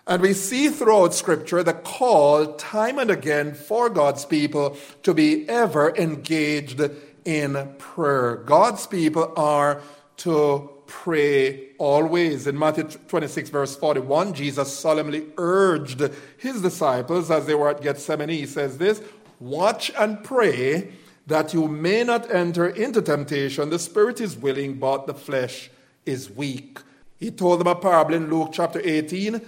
And 0.07 0.21
we 0.21 0.35
see 0.35 0.69
throughout 0.69 1.15
Scripture 1.15 1.63
the 1.63 1.73
call, 1.73 2.55
time 2.55 2.99
and 2.99 3.11
again, 3.11 3.55
for 3.55 3.89
God's 3.89 4.25
people 4.27 4.77
to 5.03 5.15
be 5.15 5.49
ever 5.49 5.95
engaged 5.97 6.83
in 7.25 7.75
prayer. 7.79 8.37
God's 8.37 8.87
people 8.87 9.33
are 9.37 9.81
to 10.19 10.71
pray 10.87 11.70
always. 11.81 12.47
In 12.47 12.57
Matthew 12.59 12.85
26, 12.85 13.51
verse 13.51 13.75
41, 13.75 14.35
Jesus 14.35 14.79
solemnly 14.79 15.27
urged 15.39 16.09
his 16.37 16.63
disciples 16.63 17.31
as 17.31 17.47
they 17.47 17.55
were 17.55 17.71
at 17.71 17.83
Gethsemane. 17.83 18.29
He 18.29 18.47
says 18.47 18.79
this 18.79 19.03
Watch 19.41 19.91
and 19.99 20.23
pray 20.23 20.93
that 21.27 21.55
you 21.55 21.67
may 21.67 22.05
not 22.05 22.31
enter 22.31 22.69
into 22.69 23.01
temptation. 23.01 23.71
The 23.71 23.79
spirit 23.79 24.21
is 24.21 24.37
willing, 24.37 24.79
but 24.79 25.07
the 25.07 25.15
flesh 25.15 25.71
is 26.05 26.31
weak. 26.31 26.81
He 27.19 27.31
told 27.31 27.61
them 27.61 27.67
a 27.67 27.75
parable 27.75 28.15
in 28.15 28.31
Luke 28.31 28.51
chapter 28.53 28.81
18, 28.83 29.41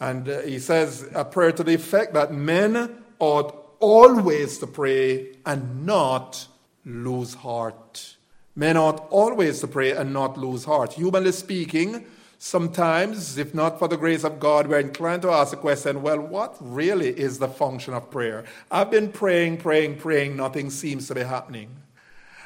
and 0.00 0.28
uh, 0.28 0.40
he 0.42 0.58
says 0.58 1.08
a 1.14 1.24
prayer 1.24 1.52
to 1.52 1.64
the 1.64 1.74
effect 1.74 2.14
that 2.14 2.32
men 2.32 3.02
ought 3.18 3.54
always 3.80 4.58
to 4.58 4.66
pray 4.66 5.36
and 5.46 5.86
not 5.86 6.46
lose 6.84 7.34
heart. 7.34 8.16
Men 8.58 8.76
ought 8.76 9.06
always 9.10 9.60
to 9.60 9.68
pray 9.68 9.92
and 9.92 10.12
not 10.12 10.36
lose 10.36 10.64
heart. 10.64 10.94
Humanly 10.94 11.30
speaking, 11.30 12.04
sometimes, 12.38 13.38
if 13.38 13.54
not 13.54 13.78
for 13.78 13.86
the 13.86 13.96
grace 13.96 14.24
of 14.24 14.40
God, 14.40 14.66
we're 14.66 14.80
inclined 14.80 15.22
to 15.22 15.30
ask 15.30 15.52
the 15.52 15.56
question 15.56 16.02
well, 16.02 16.18
what 16.18 16.56
really 16.58 17.10
is 17.10 17.38
the 17.38 17.46
function 17.46 17.94
of 17.94 18.10
prayer? 18.10 18.44
I've 18.68 18.90
been 18.90 19.12
praying, 19.12 19.58
praying, 19.58 19.98
praying, 19.98 20.36
nothing 20.36 20.70
seems 20.70 21.06
to 21.06 21.14
be 21.14 21.22
happening. 21.22 21.68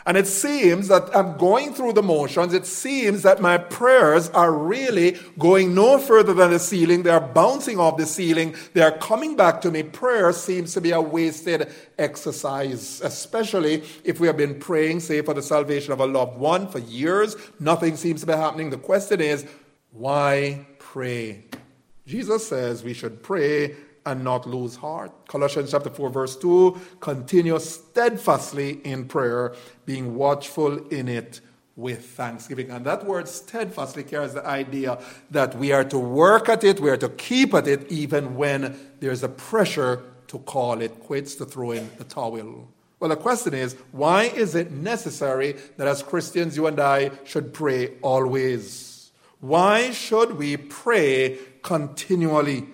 And 0.04 0.16
it 0.16 0.26
seems 0.26 0.88
that 0.88 1.14
I'm 1.16 1.36
going 1.36 1.74
through 1.74 1.92
the 1.92 2.02
motions. 2.02 2.54
It 2.54 2.66
seems 2.66 3.22
that 3.22 3.40
my 3.40 3.58
prayers 3.58 4.28
are 4.30 4.52
really 4.52 5.18
going 5.38 5.74
no 5.74 5.98
further 5.98 6.34
than 6.34 6.50
the 6.50 6.58
ceiling. 6.58 7.04
They 7.04 7.10
are 7.10 7.20
bouncing 7.20 7.78
off 7.78 7.96
the 7.96 8.06
ceiling. 8.06 8.56
They 8.74 8.82
are 8.82 8.96
coming 8.98 9.36
back 9.36 9.60
to 9.60 9.70
me. 9.70 9.84
Prayer 9.84 10.32
seems 10.32 10.74
to 10.74 10.80
be 10.80 10.90
a 10.90 11.00
wasted 11.00 11.72
exercise, 11.98 13.00
especially 13.02 13.84
if 14.02 14.18
we 14.18 14.26
have 14.26 14.36
been 14.36 14.58
praying, 14.58 15.00
say, 15.00 15.22
for 15.22 15.34
the 15.34 15.42
salvation 15.42 15.92
of 15.92 16.00
a 16.00 16.06
loved 16.06 16.36
one 16.36 16.66
for 16.68 16.80
years. 16.80 17.36
Nothing 17.60 17.96
seems 17.96 18.22
to 18.22 18.26
be 18.26 18.32
happening. 18.32 18.70
The 18.70 18.78
question 18.78 19.20
is, 19.20 19.46
why 19.92 20.66
pray? 20.78 21.44
Jesus 22.06 22.48
says 22.48 22.82
we 22.82 22.94
should 22.94 23.22
pray 23.22 23.76
and 24.04 24.24
not 24.24 24.46
lose 24.46 24.76
heart. 24.76 25.12
Colossians 25.28 25.70
chapter 25.70 25.90
4, 25.90 26.10
verse 26.10 26.36
2 26.36 26.80
continue 27.00 27.58
steadfastly 27.58 28.80
in 28.84 29.06
prayer, 29.06 29.54
being 29.86 30.14
watchful 30.16 30.86
in 30.88 31.08
it 31.08 31.40
with 31.76 32.04
thanksgiving. 32.04 32.70
And 32.70 32.84
that 32.84 33.06
word 33.06 33.28
steadfastly 33.28 34.04
carries 34.04 34.34
the 34.34 34.46
idea 34.46 34.98
that 35.30 35.56
we 35.56 35.72
are 35.72 35.84
to 35.84 35.98
work 35.98 36.48
at 36.48 36.64
it, 36.64 36.80
we 36.80 36.90
are 36.90 36.96
to 36.98 37.08
keep 37.08 37.54
at 37.54 37.66
it, 37.66 37.90
even 37.90 38.36
when 38.36 38.78
there's 39.00 39.22
a 39.22 39.28
pressure 39.28 40.02
to 40.28 40.38
call 40.40 40.80
it 40.80 41.00
quits, 41.00 41.34
to 41.36 41.44
throw 41.44 41.72
in 41.72 41.90
the 41.98 42.04
towel. 42.04 42.68
Well, 43.00 43.08
the 43.08 43.16
question 43.16 43.54
is 43.54 43.74
why 43.90 44.24
is 44.24 44.54
it 44.54 44.70
necessary 44.70 45.56
that 45.76 45.88
as 45.88 46.02
Christians, 46.02 46.56
you 46.56 46.66
and 46.66 46.78
I 46.78 47.10
should 47.24 47.52
pray 47.52 47.94
always? 48.02 49.10
Why 49.40 49.90
should 49.90 50.38
we 50.38 50.56
pray 50.56 51.38
continually? 51.62 52.68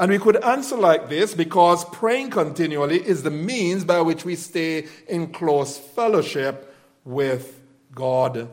And 0.00 0.10
we 0.10 0.18
could 0.18 0.42
answer 0.42 0.76
like 0.76 1.10
this 1.10 1.34
because 1.34 1.84
praying 1.84 2.30
continually 2.30 3.06
is 3.06 3.22
the 3.22 3.30
means 3.30 3.84
by 3.84 4.00
which 4.00 4.24
we 4.24 4.34
stay 4.34 4.88
in 5.06 5.30
close 5.30 5.76
fellowship 5.76 6.74
with 7.04 7.60
God. 7.94 8.48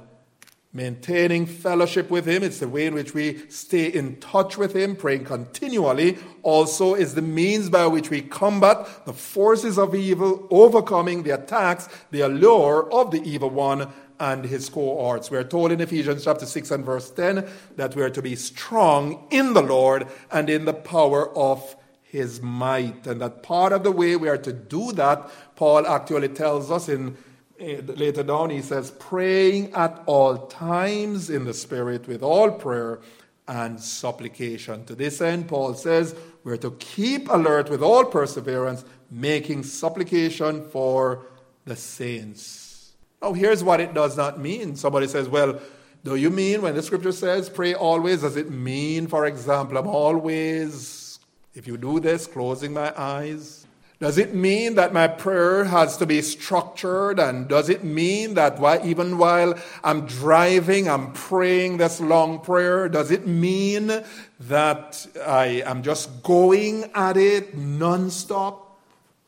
Maintaining 0.78 1.48
fellowship 1.48 2.12
with 2.12 2.28
Him, 2.28 2.44
it's 2.44 2.60
the 2.60 2.68
way 2.68 2.86
in 2.86 2.94
which 2.94 3.16
we 3.16 3.50
stay 3.50 3.88
in 3.88 4.18
touch 4.18 4.60
with 4.60 4.76
Him. 4.76 4.96
Praying 4.96 5.26
continually 5.26 6.20
also 6.44 6.94
is 6.94 7.16
the 7.16 7.22
means 7.24 7.68
by 7.68 7.88
which 7.88 8.12
we 8.12 8.22
combat 8.22 8.88
the 9.08 9.12
forces 9.12 9.80
of 9.80 9.96
evil, 9.96 10.48
overcoming 10.52 11.24
the 11.24 11.32
attacks, 11.32 11.90
the 12.12 12.22
allure 12.22 12.88
of 12.94 13.10
the 13.10 13.24
evil 13.24 13.50
one, 13.50 13.92
and 14.20 14.46
his 14.46 14.70
cohorts. 14.70 15.32
We 15.32 15.40
are 15.40 15.44
told 15.44 15.72
in 15.72 15.82
Ephesians 15.82 16.26
chapter 16.26 16.46
6 16.46 16.70
and 16.70 16.86
verse 16.86 17.10
10 17.10 17.50
that 17.78 17.96
we 17.96 18.04
are 18.04 18.12
to 18.12 18.22
be 18.22 18.36
strong 18.36 19.26
in 19.32 19.54
the 19.56 19.64
Lord 19.64 20.06
and 20.32 20.48
in 20.48 20.66
the 20.66 20.76
power 20.76 21.36
of 21.36 21.76
his 22.04 22.40
might. 22.40 23.08
And 23.08 23.20
that 23.22 23.42
part 23.42 23.74
of 23.74 23.84
the 23.84 23.92
way 23.92 24.16
we 24.16 24.30
are 24.30 24.38
to 24.38 24.54
do 24.54 24.92
that, 24.92 25.28
Paul 25.56 25.88
actually 25.88 26.30
tells 26.30 26.70
us 26.70 26.88
in 26.88 27.18
Uh, 27.60 27.82
later 27.96 28.24
down, 28.24 28.52
he 28.52 28.62
says, 28.62 28.92
praying 28.92 29.74
at 29.74 30.04
all 30.06 30.46
times 30.48 31.30
in 31.30 31.44
the 31.44 31.54
Spirit 31.54 32.08
with 32.08 32.22
all 32.22 32.52
prayer 32.52 33.00
and 33.48 33.80
supplication. 33.80 34.86
To 34.86 34.96
this 34.96 35.22
end, 35.22 35.48
Paul 35.48 35.74
says, 35.74 36.16
we're 36.44 36.58
to 36.58 36.72
keep 36.72 37.30
alert 37.30 37.70
with 37.70 37.82
all 37.82 38.06
perseverance, 38.06 38.86
making 39.10 39.64
supplication 39.64 40.70
for 40.70 41.26
the 41.66 41.76
saints. 41.76 42.94
Now, 43.22 43.34
here's 43.34 43.64
what 43.64 43.80
it 43.80 43.94
does 43.94 44.16
not 44.16 44.40
mean. 44.40 44.76
Somebody 44.76 45.08
says, 45.08 45.28
well, 45.28 45.60
do 46.04 46.16
you 46.16 46.30
mean 46.30 46.62
when 46.62 46.76
the 46.76 46.82
scripture 46.82 47.12
says 47.12 47.50
pray 47.50 47.74
always, 47.74 48.22
does 48.22 48.38
it 48.38 48.50
mean, 48.50 49.08
for 49.08 49.26
example, 49.26 49.78
I'm 49.78 49.88
always, 49.88 51.20
if 51.54 51.68
you 51.68 51.78
do 51.78 52.00
this, 52.00 52.28
closing 52.28 52.74
my 52.74 52.94
eyes? 52.98 53.67
Does 54.00 54.20
it 54.20 54.36
mean 54.36 54.76
that 54.76 54.94
my 54.94 55.08
prayer 55.08 55.64
has 55.64 55.98
to 55.98 56.06
be 56.06 56.22
structured? 56.22 57.20
And 57.20 57.48
does 57.48 57.68
it 57.68 57.84
mean 57.84 58.36
that 58.36 58.60
why, 58.60 58.80
even 58.84 59.18
while 59.18 59.56
I'm 59.84 60.06
driving, 60.06 60.88
I'm 60.88 61.14
praying 61.14 61.78
this 61.78 62.00
long 62.00 62.40
prayer? 62.40 62.90
Does 62.90 63.10
it 63.10 63.26
mean 63.26 64.04
that 64.42 65.08
I 65.26 65.64
am 65.66 65.82
just 65.82 66.22
going 66.22 66.92
at 66.94 67.18
it 67.18 67.58
nonstop? 67.58 68.60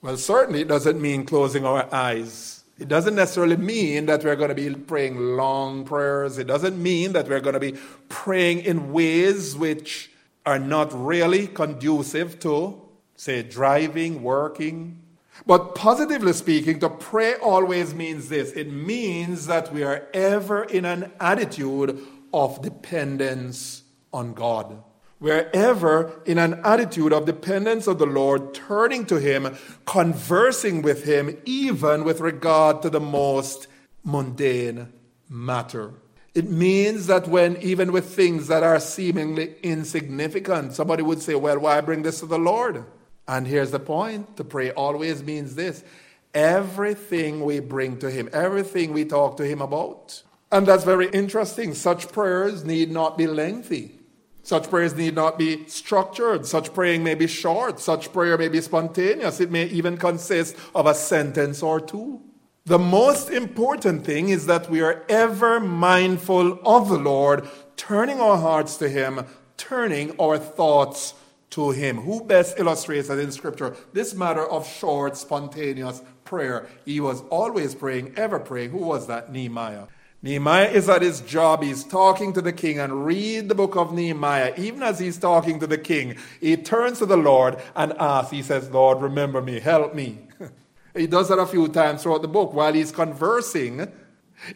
Well, 0.04 0.18
certainly 0.18 0.62
it 0.62 0.68
doesn't 0.68 1.02
mean 1.02 1.26
closing 1.26 1.66
our 1.66 1.92
eyes. 1.92 2.64
It 2.78 2.88
doesn't 2.88 3.16
necessarily 3.16 3.58
mean 3.58 4.06
that 4.06 4.24
we're 4.24 4.36
going 4.36 4.50
to 4.50 4.56
be 4.56 4.74
praying 4.74 5.18
long 5.18 5.84
prayers. 5.84 6.38
It 6.38 6.48
doesn't 6.48 6.82
mean 6.82 7.14
that 7.14 7.28
we're 7.28 7.42
going 7.42 7.54
to 7.54 7.60
be 7.60 7.74
praying 8.08 8.60
in 8.60 8.94
ways 8.94 9.56
which 9.58 10.12
are 10.46 10.60
not 10.60 10.94
really 10.94 11.48
conducive 11.48 12.40
to, 12.40 12.82
say, 13.20 13.44
driving, 13.44 14.24
working. 14.24 15.02
But 15.46 15.76
positively 15.76 16.32
speaking, 16.32 16.80
to 16.80 16.90
pray 16.90 17.36
always 17.36 17.94
means 17.94 18.30
this 18.30 18.52
it 18.54 18.72
means 18.72 19.48
that 19.48 19.74
we 19.74 19.84
are 19.84 20.08
ever 20.14 20.64
in 20.64 20.86
an 20.86 21.12
attitude 21.20 22.00
of 22.34 22.62
dependence 22.62 23.84
on 24.14 24.34
God 24.34 24.84
wherever 25.20 26.22
in 26.26 26.38
an 26.38 26.62
attitude 26.64 27.12
of 27.12 27.26
dependence 27.26 27.88
of 27.88 28.00
the 28.00 28.06
Lord, 28.06 28.54
turning 28.54 29.06
to 29.08 29.20
Him, 29.20 29.58
conversing 29.86 30.82
with 30.82 31.04
Him, 31.04 31.38
even 31.44 32.06
with 32.06 32.22
regard 32.22 32.82
to 32.84 32.90
the 32.90 33.02
most 33.02 33.68
mundane 34.02 34.94
matter. 35.28 35.92
It 36.34 36.50
means 36.50 37.08
that 37.08 37.28
when, 37.28 37.58
even 37.58 37.92
with 37.92 38.06
things 38.16 38.48
that 38.48 38.64
are 38.64 38.80
seemingly 38.80 39.56
insignificant, 39.62 40.72
somebody 40.72 41.04
would 41.04 41.22
say, 41.22 41.36
Well, 41.36 41.60
why 41.60 41.82
bring 41.82 42.04
this 42.04 42.22
to 42.22 42.26
the 42.26 42.40
Lord? 42.40 42.86
And 43.30 43.46
here's 43.46 43.70
the 43.70 43.80
point 43.80 44.38
to 44.38 44.44
pray 44.44 44.72
always 44.72 45.22
means 45.24 45.54
this 45.54 45.84
everything 46.34 47.46
we 47.46 47.60
bring 47.60 48.00
to 48.00 48.10
Him, 48.10 48.28
everything 48.34 48.92
we 48.92 49.06
talk 49.06 49.38
to 49.38 49.46
Him 49.46 49.62
about. 49.62 50.24
And 50.52 50.66
that's 50.66 50.84
very 50.84 51.10
interesting. 51.12 51.76
Such 51.76 52.12
prayers 52.12 52.66
need 52.66 52.90
not 52.90 53.20
be 53.20 53.28
lengthy. 53.28 54.00
Such 54.42 54.68
prayers 54.68 54.96
need 54.96 55.14
not 55.14 55.38
be 55.38 55.68
structured. 55.68 56.48
Such 56.48 56.74
praying 56.74 57.04
may 57.04 57.14
be 57.14 57.28
short. 57.28 57.80
Such 57.80 58.12
prayer 58.12 58.36
may 58.36 58.48
be 58.48 58.62
spontaneous. 58.62 59.40
It 59.40 59.52
may 59.52 59.66
even 59.66 59.96
consist 59.98 60.56
of 60.74 60.88
a 60.88 60.96
sentence 60.96 61.62
or 61.62 61.80
two. 61.80 62.22
The 62.66 62.80
most 62.80 63.30
important 63.30 64.06
thing 64.06 64.30
is 64.30 64.48
that 64.48 64.72
we 64.72 64.82
are 64.82 65.04
ever 65.08 65.60
mindful 65.60 66.60
of 66.66 66.90
the 66.90 66.98
Lord, 66.98 67.48
turning 67.76 68.20
our 68.20 68.38
hearts 68.38 68.78
to 68.78 68.90
Him, 68.90 69.28
turning 69.56 70.20
our 70.20 70.40
thoughts 70.40 71.14
to 71.52 71.72
Him. 71.72 71.98
Who 71.98 72.24
best 72.24 72.60
illustrates 72.60 73.08
that 73.08 73.20
in 73.20 73.32
Scripture? 73.32 73.76
This 73.94 74.14
matter 74.14 74.46
of 74.46 74.68
short, 74.68 75.18
spontaneous 75.18 76.02
prayer. 76.24 76.68
He 76.86 77.00
was 77.00 77.22
always 77.30 77.76
praying, 77.76 78.14
ever 78.18 78.40
praying. 78.40 78.72
Who 78.72 78.78
was 78.78 79.08
that? 79.08 79.32
Nehemiah. 79.32 79.88
Nehemiah 80.22 80.68
is 80.68 80.90
at 80.90 81.02
his 81.02 81.22
job. 81.22 81.64
He's 81.64 81.86
talking 81.86 82.34
to 82.34 82.42
the 82.42 82.52
king 82.52 82.78
and 82.78 83.06
read 83.06 83.48
the 83.48 83.56
book 83.56 83.78
of 83.78 83.94
Nehemiah. 83.94 84.54
Even 84.58 84.84
as 84.84 85.00
he's 85.00 85.18
talking 85.18 85.60
to 85.62 85.68
the 85.68 85.78
king, 85.78 86.18
he 86.42 86.58
turns 86.58 87.00
to 87.00 87.06
the 87.06 87.18
Lord 87.18 87.58
and 87.76 87.94
asks, 87.94 88.32
he 88.32 88.44
says, 88.44 88.70
Lord, 88.70 89.02
remember 89.02 89.42
me, 89.42 89.60
help 89.60 89.96
me. 89.96 90.28
he 90.96 91.08
does 91.08 91.30
that 91.30 91.40
a 91.40 91.46
few 91.46 91.70
times 91.70 92.04
throughout 92.04 92.22
the 92.22 92.28
book 92.28 92.54
while 92.54 92.74
he's 92.74 92.92
conversing. 92.92 93.90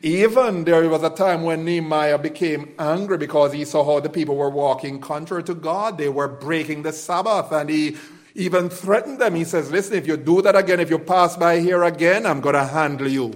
Even 0.01 0.63
there 0.63 0.87
was 0.89 1.03
a 1.03 1.09
time 1.09 1.43
when 1.43 1.65
Nehemiah 1.65 2.17
became 2.17 2.73
angry 2.79 3.17
because 3.17 3.53
he 3.53 3.65
saw 3.65 3.83
how 3.83 3.99
the 3.99 4.09
people 4.09 4.35
were 4.35 4.49
walking 4.49 4.99
contrary 4.99 5.43
to 5.43 5.53
God. 5.53 5.97
They 5.97 6.09
were 6.09 6.27
breaking 6.27 6.83
the 6.83 6.93
Sabbath, 6.93 7.51
and 7.51 7.69
he 7.69 7.97
even 8.35 8.69
threatened 8.69 9.19
them. 9.19 9.35
He 9.35 9.43
says, 9.43 9.71
Listen, 9.71 9.97
if 9.97 10.07
you 10.07 10.17
do 10.17 10.41
that 10.41 10.55
again, 10.55 10.79
if 10.79 10.89
you 10.89 10.99
pass 10.99 11.37
by 11.37 11.59
here 11.59 11.83
again, 11.83 12.25
I'm 12.25 12.41
going 12.41 12.55
to 12.55 12.65
handle 12.65 13.07
you. 13.07 13.33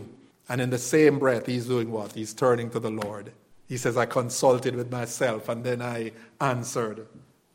And 0.49 0.61
in 0.61 0.69
the 0.69 0.77
same 0.77 1.19
breath, 1.19 1.45
he's 1.45 1.65
doing 1.65 1.91
what? 1.91 2.13
He's 2.13 2.33
turning 2.33 2.69
to 2.71 2.79
the 2.79 2.89
Lord. 2.89 3.33
He 3.67 3.77
says, 3.77 3.97
I 3.97 4.05
consulted 4.05 4.75
with 4.75 4.91
myself 4.91 5.49
and 5.49 5.63
then 5.63 5.81
I 5.81 6.13
answered. 6.39 7.05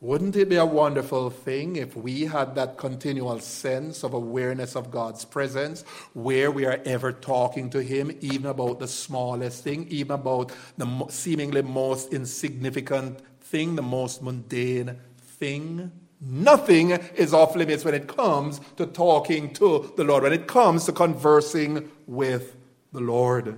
Wouldn't 0.02 0.34
it 0.34 0.48
be 0.48 0.56
a 0.56 0.66
wonderful 0.66 1.30
thing 1.30 1.76
if 1.76 1.94
we 1.96 2.22
had 2.22 2.56
that 2.56 2.76
continual 2.76 3.38
sense 3.38 4.02
of 4.02 4.14
awareness 4.14 4.74
of 4.74 4.90
God's 4.90 5.24
presence 5.24 5.82
where 6.12 6.50
we 6.50 6.66
are 6.66 6.80
ever 6.84 7.12
talking 7.12 7.70
to 7.70 7.80
Him, 7.80 8.10
even 8.20 8.46
about 8.46 8.80
the 8.80 8.88
smallest 8.88 9.62
thing, 9.62 9.86
even 9.90 10.10
about 10.10 10.50
the 10.76 11.06
seemingly 11.08 11.62
most 11.62 12.12
insignificant 12.12 13.20
thing, 13.42 13.76
the 13.76 13.82
most 13.82 14.24
mundane 14.24 14.98
thing? 15.38 15.92
Nothing 16.20 16.90
is 16.90 17.32
off 17.32 17.54
limits 17.54 17.84
when 17.84 17.94
it 17.94 18.08
comes 18.08 18.60
to 18.78 18.86
talking 18.86 19.52
to 19.54 19.92
the 19.96 20.02
Lord, 20.02 20.24
when 20.24 20.32
it 20.32 20.48
comes 20.48 20.84
to 20.86 20.92
conversing 20.92 21.88
with 22.08 22.56
the 22.92 23.00
Lord. 23.00 23.56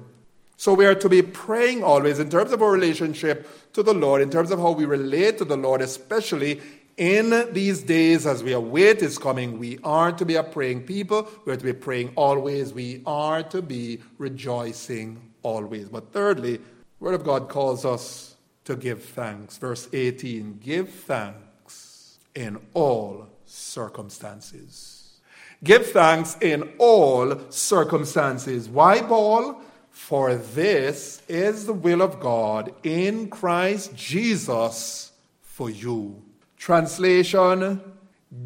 So 0.56 0.72
we 0.72 0.86
are 0.86 0.94
to 0.94 1.08
be 1.08 1.22
praying 1.22 1.82
always 1.82 2.18
in 2.18 2.30
terms 2.30 2.52
of 2.52 2.62
our 2.62 2.70
relationship 2.70 3.48
to 3.72 3.82
the 3.82 3.94
Lord, 3.94 4.22
in 4.22 4.30
terms 4.30 4.50
of 4.50 4.58
how 4.58 4.70
we 4.70 4.84
relate 4.84 5.38
to 5.38 5.44
the 5.44 5.56
Lord, 5.56 5.82
especially 5.82 6.60
in 6.96 7.52
these 7.52 7.82
days 7.82 8.26
as 8.26 8.42
we 8.42 8.52
await 8.52 9.00
His 9.00 9.18
coming. 9.18 9.58
We 9.58 9.78
are 9.82 10.12
to 10.12 10.24
be 10.24 10.36
a 10.36 10.42
praying 10.42 10.84
people. 10.84 11.28
We 11.44 11.52
are 11.52 11.56
to 11.56 11.64
be 11.64 11.72
praying 11.72 12.12
always. 12.14 12.72
We 12.72 13.02
are 13.04 13.42
to 13.44 13.62
be 13.62 14.00
rejoicing 14.18 15.20
always. 15.42 15.88
But 15.88 16.12
thirdly, 16.12 16.60
Word 17.00 17.14
of 17.14 17.24
God 17.24 17.48
calls 17.48 17.84
us 17.84 18.36
to 18.64 18.76
give 18.76 19.02
thanks. 19.02 19.58
Verse 19.58 19.88
18 19.92 20.60
Give 20.62 20.88
thanks 20.88 22.18
in 22.34 22.58
all 22.74 23.28
circumstances. 23.44 25.20
Give 25.62 25.86
thanks 25.86 26.36
in 26.40 26.72
all 26.78 27.40
circumstances. 27.50 28.68
Why, 28.68 29.00
Paul? 29.00 29.62
For 29.94 30.34
this 30.34 31.22
is 31.28 31.66
the 31.66 31.72
will 31.72 32.02
of 32.02 32.18
God 32.20 32.74
in 32.82 33.30
Christ 33.30 33.94
Jesus 33.94 35.12
for 35.40 35.70
you. 35.70 36.20
Translation 36.58 37.80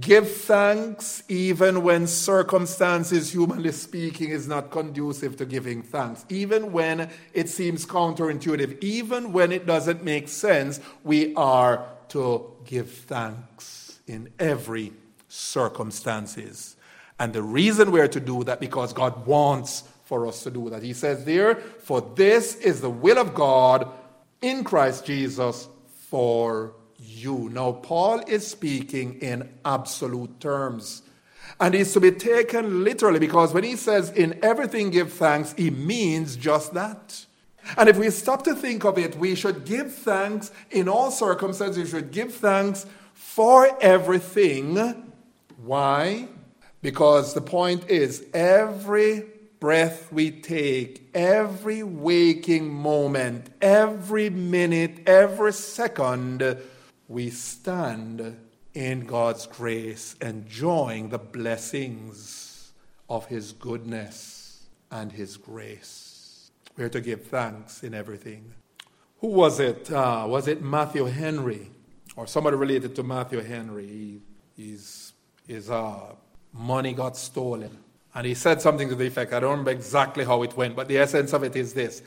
Give 0.01 0.31
thanks 0.31 1.23
even 1.29 1.83
when 1.83 2.07
circumstances, 2.07 3.33
humanly 3.33 3.73
speaking, 3.73 4.29
is 4.29 4.47
not 4.47 4.71
conducive 4.71 5.37
to 5.39 5.47
giving 5.47 5.83
thanks. 5.83 6.27
Even 6.29 6.73
when 6.73 7.09
it 7.33 7.49
seems 7.49 7.87
counterintuitive, 7.87 8.83
even 8.83 9.33
when 9.33 9.51
it 9.51 9.65
doesn't 9.65 10.05
make 10.05 10.29
sense, 10.29 10.79
we 11.03 11.35
are 11.35 11.87
to 12.09 12.53
give 12.67 12.91
thanks 12.91 14.01
in 14.07 14.29
every 14.39 14.93
circumstances. 15.29 16.77
And 17.19 17.33
the 17.33 17.43
reason 17.43 17.91
we're 17.91 18.09
to 18.09 18.21
do 18.21 18.45
that 18.45 18.61
because 18.61 18.93
God 18.93 19.27
wants 19.27 19.85
for 20.09 20.27
us 20.27 20.43
to 20.43 20.51
do 20.51 20.71
that. 20.71 20.83
He 20.83 20.95
says 20.95 21.27
there, 21.27 21.57
For 21.57 22.01
this 22.01 22.57
is 22.57 22.81
the 22.81 22.89
will 22.89 23.19
of 23.19 23.35
God 23.35 23.91
in 24.41 24.65
Christ 24.65 25.05
Jesus 25.05 25.69
for 26.09 26.73
you. 26.99 27.51
Now, 27.53 27.73
Paul 27.73 28.23
is 28.27 28.47
speaking 28.47 29.21
in 29.21 29.51
absolute 29.67 30.41
terms. 30.41 31.03
And 31.61 31.75
he's 31.75 31.93
to 31.93 32.01
be 32.01 32.13
taken 32.13 32.85
literally 32.85 33.19
because 33.19 33.53
when 33.53 33.65
he 33.65 33.77
says, 33.77 34.11
In 34.11 34.39
everything 34.43 34.89
give 34.89 35.13
thanks, 35.13 35.53
he 35.59 35.71
means 35.71 36.37
just 36.37 36.73
that. 36.73 37.27
And 37.77 37.91
if 37.91 37.99
we 37.99 38.09
stop 38.09 38.45
to 38.45 38.55
think 38.55 38.85
of 38.85 38.97
it, 38.97 39.17
we 39.17 39.35
should 39.35 39.67
give 39.67 39.93
thanks 39.93 40.51
in 40.71 40.89
all 40.89 41.11
circumstances. 41.11 41.85
We 41.85 41.91
should 41.91 42.13
give 42.13 42.33
thanks 42.33 42.87
for 43.13 43.77
everything. 43.83 45.05
Why? 45.63 46.29
Because 46.81 47.35
the 47.35 47.43
point 47.43 47.91
is, 47.91 48.25
every 48.33 49.27
breath 49.61 50.13
we 50.13 50.31
take, 50.31 51.09
every 51.15 51.83
waking 51.83 52.73
moment, 52.73 53.51
every 53.61 54.31
minute, 54.31 55.01
every 55.07 55.53
second, 55.53 56.59
we 57.09 57.31
stand 57.31 58.39
in 58.75 59.07
God's 59.07 59.47
grace, 59.47 60.15
enjoying 60.21 61.09
the 61.09 61.19
blessings 61.19 62.73
of 63.09 63.27
His 63.27 63.53
goodness 63.53 64.67
and 64.91 65.11
His 65.11 65.37
grace. 65.37 66.51
We're 66.77 66.89
to 66.91 67.01
give 67.01 67.27
thanks 67.27 67.83
in 67.83 67.95
everything. 67.95 68.55
Who 69.21 69.29
was 69.29 69.59
it? 69.59 69.91
Uh, 69.91 70.27
was 70.29 70.47
it 70.47 70.63
Matthew 70.63 71.07
Henry? 71.07 71.71
Or 72.15 72.27
somebody 72.27 72.57
related 72.57 72.95
to 72.97 73.03
Matthew 73.03 73.41
Henry? 73.41 73.87
He, 73.87 74.21
his 74.57 75.13
his 75.47 75.71
uh, 75.71 76.15
money 76.53 76.93
got 76.93 77.17
stolen 77.17 77.79
and 78.19 78.27
he 78.27 78.35
said 78.35 78.61
something 78.61 78.89
to 78.89 78.97
the 78.97 79.07
effect, 79.07 79.33
I 79.33 79.39
don't 79.39 79.53
remember 79.53 79.71
exactly 79.71 80.25
how 80.25 80.43
it 80.43 80.57
went, 80.57 80.75
but 80.75 80.89
the 80.89 80.99
essence 80.99 81.33
of 81.33 81.45
it 81.45 81.55
is 81.55 81.75
this. 81.75 82.03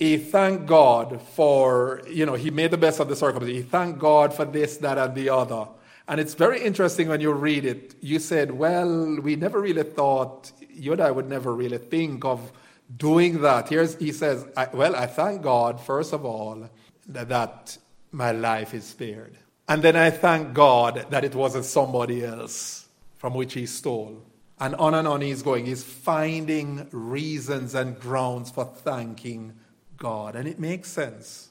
He 0.00 0.16
thanked 0.16 0.66
God 0.66 1.22
for, 1.22 2.02
you 2.10 2.26
know, 2.26 2.34
he 2.34 2.50
made 2.50 2.72
the 2.72 2.76
best 2.76 2.98
of 2.98 3.08
the 3.08 3.14
circumstances. 3.14 3.62
He 3.62 3.70
thanked 3.70 4.00
God 4.00 4.34
for 4.34 4.44
this, 4.44 4.78
that, 4.78 4.98
and 4.98 5.14
the 5.14 5.28
other. 5.28 5.68
And 6.08 6.18
it's 6.18 6.34
very 6.34 6.60
interesting 6.60 7.06
when 7.08 7.20
you 7.20 7.30
read 7.30 7.64
it. 7.64 7.94
You 8.00 8.18
said, 8.18 8.50
well, 8.50 9.20
we 9.20 9.36
never 9.36 9.60
really 9.60 9.84
thought, 9.84 10.50
you 10.70 10.90
and 10.90 11.00
I 11.00 11.12
would 11.12 11.28
never 11.28 11.54
really 11.54 11.78
think 11.78 12.24
of 12.24 12.50
doing 12.96 13.42
that. 13.42 13.68
Here's, 13.68 13.94
he 13.94 14.10
says, 14.10 14.44
I, 14.56 14.66
well, 14.72 14.96
I 14.96 15.06
thank 15.06 15.42
God, 15.42 15.80
first 15.80 16.12
of 16.12 16.24
all, 16.24 16.68
that, 17.06 17.28
that 17.28 17.78
my 18.10 18.32
life 18.32 18.74
is 18.74 18.86
spared. 18.86 19.38
And 19.68 19.84
then 19.84 19.94
I 19.94 20.10
thank 20.10 20.52
God 20.52 21.06
that 21.10 21.22
it 21.22 21.36
wasn't 21.36 21.64
somebody 21.64 22.24
else 22.24 22.88
from 23.18 23.34
which 23.34 23.54
he 23.54 23.66
stole. 23.66 24.20
And 24.60 24.74
on 24.76 24.94
and 24.94 25.08
on 25.08 25.20
he's 25.20 25.42
going. 25.42 25.66
He's 25.66 25.82
finding 25.82 26.88
reasons 26.92 27.74
and 27.74 27.98
grounds 27.98 28.50
for 28.50 28.64
thanking 28.64 29.54
God. 29.96 30.36
And 30.36 30.46
it 30.46 30.58
makes 30.58 30.88
sense, 30.90 31.48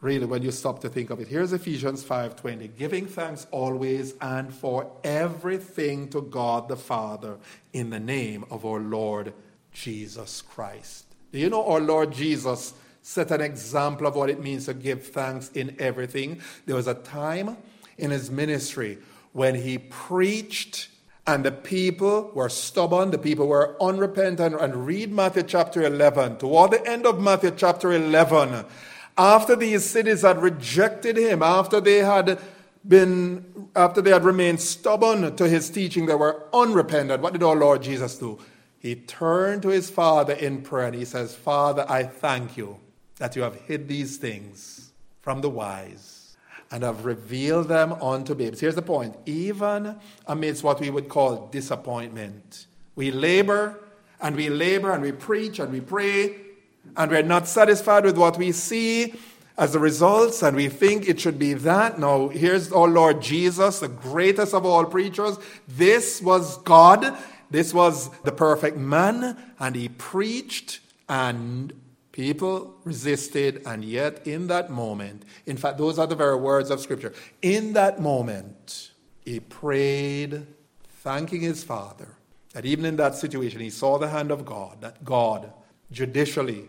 really, 0.00 0.26
when 0.26 0.42
you 0.42 0.50
stop 0.50 0.80
to 0.80 0.88
think 0.88 1.10
of 1.10 1.20
it. 1.20 1.28
Here's 1.28 1.52
Ephesians 1.52 2.04
5.20. 2.04 2.76
Giving 2.76 3.06
thanks 3.06 3.46
always 3.50 4.14
and 4.20 4.52
for 4.52 4.90
everything 5.04 6.08
to 6.10 6.20
God 6.20 6.68
the 6.68 6.76
Father 6.76 7.38
in 7.72 7.90
the 7.90 8.00
name 8.00 8.44
of 8.50 8.66
our 8.66 8.80
Lord 8.80 9.32
Jesus 9.72 10.42
Christ. 10.42 11.06
Do 11.32 11.38
you 11.38 11.48
know 11.48 11.66
our 11.66 11.80
Lord 11.80 12.12
Jesus 12.12 12.74
set 13.00 13.30
an 13.30 13.40
example 13.40 14.06
of 14.06 14.16
what 14.16 14.28
it 14.28 14.42
means 14.42 14.66
to 14.66 14.74
give 14.74 15.06
thanks 15.06 15.50
in 15.52 15.76
everything? 15.78 16.40
There 16.66 16.76
was 16.76 16.88
a 16.88 16.94
time 16.94 17.56
in 17.96 18.10
his 18.10 18.30
ministry 18.30 18.98
when 19.32 19.54
he 19.54 19.78
preached 19.78 20.88
and 21.28 21.44
the 21.44 21.52
people 21.52 22.30
were 22.34 22.48
stubborn, 22.48 23.10
the 23.10 23.18
people 23.18 23.46
were 23.46 23.76
unrepentant. 23.82 24.58
And 24.58 24.86
read 24.86 25.12
Matthew 25.12 25.42
chapter 25.42 25.82
11. 25.82 26.38
Toward 26.38 26.70
the 26.70 26.86
end 26.88 27.04
of 27.04 27.20
Matthew 27.20 27.52
chapter 27.54 27.92
11, 27.92 28.64
after 29.18 29.54
these 29.54 29.84
cities 29.84 30.22
had 30.22 30.40
rejected 30.40 31.18
him, 31.18 31.42
after 31.42 31.82
they 31.82 31.98
had 31.98 32.40
been, 32.86 33.68
after 33.76 34.00
they 34.00 34.10
had 34.10 34.24
remained 34.24 34.62
stubborn 34.62 35.36
to 35.36 35.46
his 35.46 35.68
teaching, 35.68 36.06
they 36.06 36.14
were 36.14 36.44
unrepentant. 36.54 37.22
What 37.22 37.34
did 37.34 37.42
our 37.42 37.56
Lord 37.56 37.82
Jesus 37.82 38.16
do? 38.16 38.38
He 38.78 38.94
turned 38.94 39.60
to 39.62 39.68
his 39.68 39.90
Father 39.90 40.32
in 40.32 40.62
prayer 40.62 40.86
and 40.86 40.96
he 40.96 41.04
says, 41.04 41.34
Father, 41.34 41.84
I 41.90 42.04
thank 42.04 42.56
you 42.56 42.78
that 43.16 43.36
you 43.36 43.42
have 43.42 43.54
hid 43.54 43.86
these 43.86 44.16
things 44.16 44.92
from 45.20 45.42
the 45.42 45.50
wise 45.50 46.27
and 46.70 46.82
have 46.82 47.04
revealed 47.04 47.68
them 47.68 47.92
unto 47.94 48.34
babes. 48.34 48.60
Here's 48.60 48.74
the 48.74 48.82
point 48.82 49.16
even 49.26 49.96
amidst 50.26 50.62
what 50.62 50.80
we 50.80 50.90
would 50.90 51.08
call 51.08 51.48
disappointment, 51.48 52.66
we 52.94 53.10
labor 53.10 53.78
and 54.20 54.36
we 54.36 54.48
labor 54.48 54.92
and 54.92 55.02
we 55.02 55.12
preach 55.12 55.58
and 55.58 55.72
we 55.72 55.80
pray, 55.80 56.36
and 56.96 57.10
we're 57.10 57.22
not 57.22 57.46
satisfied 57.46 58.04
with 58.04 58.18
what 58.18 58.36
we 58.36 58.52
see 58.52 59.14
as 59.56 59.72
the 59.72 59.78
results, 59.78 60.42
and 60.42 60.56
we 60.56 60.68
think 60.68 61.08
it 61.08 61.18
should 61.18 61.38
be 61.38 61.52
that. 61.52 61.98
Now, 61.98 62.28
here's 62.28 62.72
our 62.72 62.86
Lord 62.86 63.20
Jesus, 63.20 63.80
the 63.80 63.88
greatest 63.88 64.54
of 64.54 64.64
all 64.64 64.84
preachers. 64.84 65.36
This 65.66 66.22
was 66.22 66.58
God, 66.58 67.16
this 67.50 67.74
was 67.74 68.08
the 68.20 68.30
perfect 68.30 68.76
man, 68.76 69.36
and 69.58 69.74
he 69.74 69.88
preached 69.88 70.78
and 71.08 71.72
People 72.18 72.74
resisted, 72.82 73.62
and 73.64 73.84
yet 73.84 74.26
in 74.26 74.48
that 74.48 74.70
moment, 74.70 75.22
in 75.46 75.56
fact, 75.56 75.78
those 75.78 76.00
are 76.00 76.06
the 76.08 76.16
very 76.16 76.34
words 76.34 76.68
of 76.68 76.80
Scripture. 76.80 77.12
In 77.42 77.74
that 77.74 78.00
moment, 78.00 78.90
he 79.24 79.38
prayed, 79.38 80.44
thanking 80.88 81.42
his 81.42 81.62
Father, 81.62 82.16
that 82.54 82.64
even 82.64 82.84
in 82.84 82.96
that 82.96 83.14
situation, 83.14 83.60
he 83.60 83.70
saw 83.70 83.98
the 83.98 84.08
hand 84.08 84.32
of 84.32 84.44
God, 84.44 84.80
that 84.80 85.04
God 85.04 85.52
judicially 85.92 86.66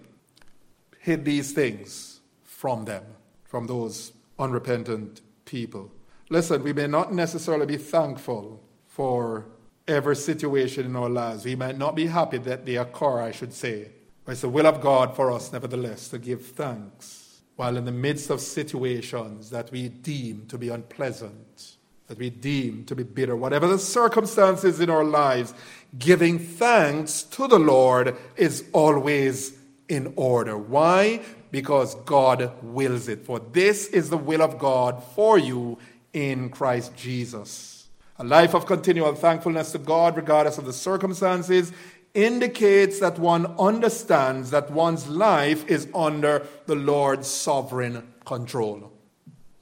hid 0.99 1.25
these 1.25 1.51
things 1.51 2.19
from 2.43 2.85
them, 2.85 3.05
from 3.43 3.65
those 3.65 4.13
unrepentant 4.37 5.21
people. 5.45 5.91
Listen, 6.29 6.61
we 6.61 6.73
may 6.73 6.85
not 6.85 7.11
necessarily 7.11 7.65
be 7.65 7.77
thankful 7.77 8.61
for 8.85 9.47
every 9.87 10.15
situation 10.15 10.85
in 10.85 10.95
our 10.95 11.09
lives. 11.09 11.43
We 11.43 11.55
might 11.55 11.79
not 11.79 11.95
be 11.95 12.05
happy 12.05 12.37
that 12.37 12.67
they 12.67 12.75
occur, 12.75 13.19
I 13.19 13.31
should 13.31 13.51
say. 13.51 13.93
It's 14.29 14.41
the 14.41 14.49
will 14.49 14.67
of 14.67 14.81
God 14.81 15.15
for 15.15 15.31
us, 15.31 15.51
nevertheless, 15.51 16.09
to 16.09 16.19
give 16.19 16.45
thanks 16.45 17.41
while 17.55 17.75
in 17.75 17.83
the 17.83 17.91
midst 17.91 18.29
of 18.29 18.39
situations 18.39 19.49
that 19.49 19.69
we 19.71 19.89
deem 19.89 20.45
to 20.47 20.57
be 20.57 20.69
unpleasant, 20.69 21.75
that 22.07 22.17
we 22.17 22.29
deem 22.29 22.85
to 22.85 22.95
be 22.95 23.03
bitter, 23.03 23.35
whatever 23.35 23.67
the 23.67 23.77
circumstances 23.77 24.79
in 24.79 24.89
our 24.89 25.03
lives, 25.03 25.53
giving 25.97 26.39
thanks 26.39 27.23
to 27.23 27.47
the 27.47 27.59
Lord 27.59 28.15
is 28.37 28.63
always 28.71 29.57
in 29.89 30.13
order. 30.15 30.57
Why? 30.57 31.21
Because 31.51 31.95
God 31.95 32.53
wills 32.63 33.09
it. 33.09 33.25
For 33.25 33.39
this 33.39 33.87
is 33.87 34.09
the 34.09 34.17
will 34.17 34.41
of 34.41 34.57
God 34.57 35.03
for 35.15 35.37
you 35.37 35.79
in 36.13 36.49
Christ 36.49 36.95
Jesus. 36.95 37.87
A 38.19 38.23
life 38.23 38.53
of 38.53 38.65
continual 38.65 39.15
thankfulness 39.15 39.71
to 39.71 39.79
God, 39.79 40.15
regardless 40.15 40.57
of 40.57 40.65
the 40.65 40.73
circumstances, 40.73 41.71
indicates 42.13 42.99
that 42.99 43.19
one 43.19 43.45
understands 43.59 44.51
that 44.51 44.71
one's 44.71 45.07
life 45.07 45.67
is 45.67 45.87
under 45.93 46.45
the 46.65 46.75
Lord's 46.75 47.27
sovereign 47.29 48.13
control. 48.25 48.91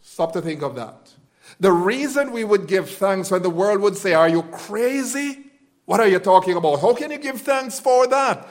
Stop 0.01 0.33
to 0.33 0.41
think 0.41 0.61
of 0.61 0.75
that. 0.75 1.13
The 1.59 1.71
reason 1.71 2.31
we 2.31 2.43
would 2.43 2.67
give 2.67 2.89
thanks 2.89 3.31
when 3.31 3.43
the 3.43 3.49
world 3.49 3.81
would 3.81 3.97
say, 3.97 4.13
Are 4.13 4.29
you 4.29 4.43
crazy? 4.43 5.45
What 5.85 5.99
are 5.99 6.07
you 6.07 6.19
talking 6.19 6.57
about? 6.57 6.81
How 6.81 6.93
can 6.93 7.11
you 7.11 7.17
give 7.17 7.41
thanks 7.41 7.79
for 7.79 8.07
that? 8.07 8.47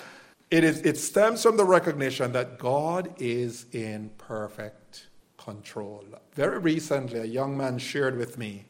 It, 0.51 0.65
is, 0.65 0.81
it 0.83 0.97
stems 0.97 1.43
from 1.43 1.57
the 1.57 1.65
recognition 1.65 2.33
that 2.33 2.59
God 2.59 3.13
is 3.19 3.67
in 3.73 4.11
perfect 4.17 5.09
control. 5.37 6.05
Very 6.35 6.59
recently, 6.59 7.19
a 7.19 7.25
young 7.25 7.57
man 7.57 7.79
shared 7.79 8.17
with 8.17 8.39
me, 8.39 8.65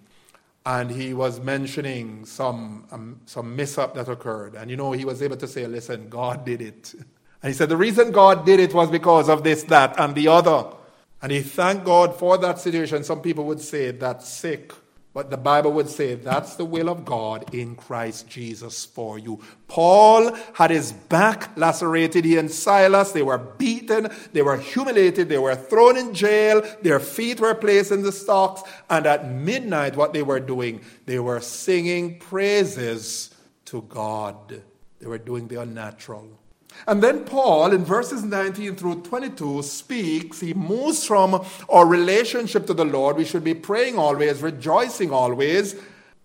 and 0.66 0.90
he 0.90 1.14
was 1.14 1.38
mentioning 1.38 2.26
some, 2.26 2.86
um, 2.90 3.20
some 3.24 3.54
mishap 3.54 3.94
that 3.94 4.08
occurred. 4.08 4.56
And 4.56 4.68
you 4.68 4.76
know, 4.76 4.90
he 4.90 5.04
was 5.04 5.22
able 5.22 5.36
to 5.36 5.46
say, 5.46 5.66
Listen, 5.66 6.08
God 6.08 6.44
did 6.44 6.60
it. 6.60 6.94
And 7.42 7.52
he 7.52 7.56
said, 7.56 7.68
The 7.68 7.76
reason 7.76 8.10
God 8.10 8.44
did 8.44 8.58
it 8.58 8.74
was 8.74 8.90
because 8.90 9.28
of 9.28 9.44
this, 9.44 9.62
that, 9.64 10.00
and 10.00 10.14
the 10.14 10.26
other. 10.26 10.64
And 11.22 11.30
he 11.30 11.42
thanked 11.42 11.84
God 11.84 12.18
for 12.18 12.36
that 12.38 12.58
situation. 12.58 13.04
Some 13.04 13.20
people 13.20 13.44
would 13.44 13.60
say 13.60 13.92
that's 13.92 14.28
sick. 14.28 14.72
But 15.16 15.30
the 15.30 15.38
Bible 15.38 15.72
would 15.72 15.88
say 15.88 16.14
that's 16.14 16.56
the 16.56 16.66
will 16.66 16.90
of 16.90 17.06
God 17.06 17.54
in 17.54 17.74
Christ 17.74 18.28
Jesus 18.28 18.84
for 18.84 19.18
you. 19.18 19.40
Paul 19.66 20.36
had 20.52 20.70
his 20.70 20.92
back 20.92 21.56
lacerated. 21.56 22.26
He 22.26 22.36
and 22.36 22.50
Silas, 22.50 23.12
they 23.12 23.22
were 23.22 23.38
beaten, 23.38 24.10
they 24.34 24.42
were 24.42 24.58
humiliated, 24.58 25.30
they 25.30 25.38
were 25.38 25.56
thrown 25.56 25.96
in 25.96 26.12
jail, 26.12 26.60
their 26.82 27.00
feet 27.00 27.40
were 27.40 27.54
placed 27.54 27.92
in 27.92 28.02
the 28.02 28.12
stocks. 28.12 28.62
And 28.90 29.06
at 29.06 29.32
midnight, 29.32 29.96
what 29.96 30.12
they 30.12 30.22
were 30.22 30.38
doing, 30.38 30.82
they 31.06 31.18
were 31.18 31.40
singing 31.40 32.18
praises 32.18 33.34
to 33.64 33.80
God. 33.88 34.62
They 34.98 35.06
were 35.06 35.16
doing 35.16 35.48
the 35.48 35.62
unnatural. 35.62 36.28
And 36.86 37.02
then 37.02 37.24
Paul, 37.24 37.72
in 37.72 37.84
verses 37.84 38.22
19 38.22 38.76
through 38.76 39.02
22, 39.02 39.62
speaks, 39.62 40.40
he 40.40 40.54
moves 40.54 41.04
from 41.04 41.44
our 41.68 41.86
relationship 41.86 42.66
to 42.66 42.74
the 42.74 42.84
Lord. 42.84 43.16
We 43.16 43.24
should 43.24 43.44
be 43.44 43.54
praying 43.54 43.98
always, 43.98 44.42
rejoicing 44.42 45.10
always. 45.10 45.74